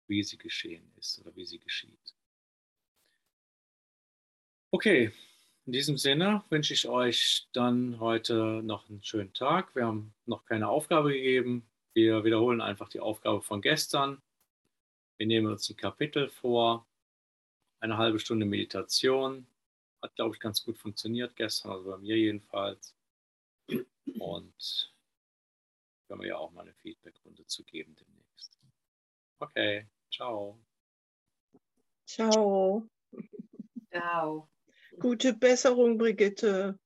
wie 0.06 0.22
sie 0.22 0.38
geschehen 0.38 0.92
ist 0.96 1.18
oder 1.20 1.34
wie 1.36 1.44
sie 1.44 1.58
geschieht. 1.58 2.14
Okay, 4.70 5.12
in 5.68 5.72
diesem 5.72 5.98
Sinne 5.98 6.42
wünsche 6.48 6.72
ich 6.72 6.88
euch 6.88 7.46
dann 7.52 8.00
heute 8.00 8.62
noch 8.62 8.88
einen 8.88 9.02
schönen 9.02 9.34
Tag. 9.34 9.76
Wir 9.76 9.84
haben 9.84 10.14
noch 10.24 10.46
keine 10.46 10.66
Aufgabe 10.66 11.12
gegeben. 11.12 11.68
Wir 11.92 12.24
wiederholen 12.24 12.62
einfach 12.62 12.88
die 12.88 13.00
Aufgabe 13.00 13.42
von 13.42 13.60
gestern. 13.60 14.22
Wir 15.18 15.26
nehmen 15.26 15.48
uns 15.48 15.68
ein 15.68 15.76
Kapitel 15.76 16.30
vor, 16.30 16.88
eine 17.80 17.98
halbe 17.98 18.18
Stunde 18.18 18.46
Meditation. 18.46 19.46
Hat, 20.00 20.16
glaube 20.16 20.34
ich, 20.34 20.40
ganz 20.40 20.64
gut 20.64 20.78
funktioniert 20.78 21.36
gestern, 21.36 21.72
also 21.72 21.90
bei 21.90 21.98
mir 21.98 22.16
jedenfalls. 22.16 22.96
Und 24.18 24.94
können 26.06 26.22
wir 26.22 26.28
ja 26.28 26.38
auch 26.38 26.50
mal 26.50 26.62
eine 26.62 26.72
Feedbackrunde 26.72 27.44
zu 27.44 27.62
geben 27.64 27.94
demnächst. 27.94 28.58
Okay, 29.38 29.86
ciao. 30.10 30.58
Ciao. 32.06 32.88
Ciao. 33.90 34.48
Gute 35.00 35.34
Besserung, 35.34 35.98
Brigitte. 35.98 36.78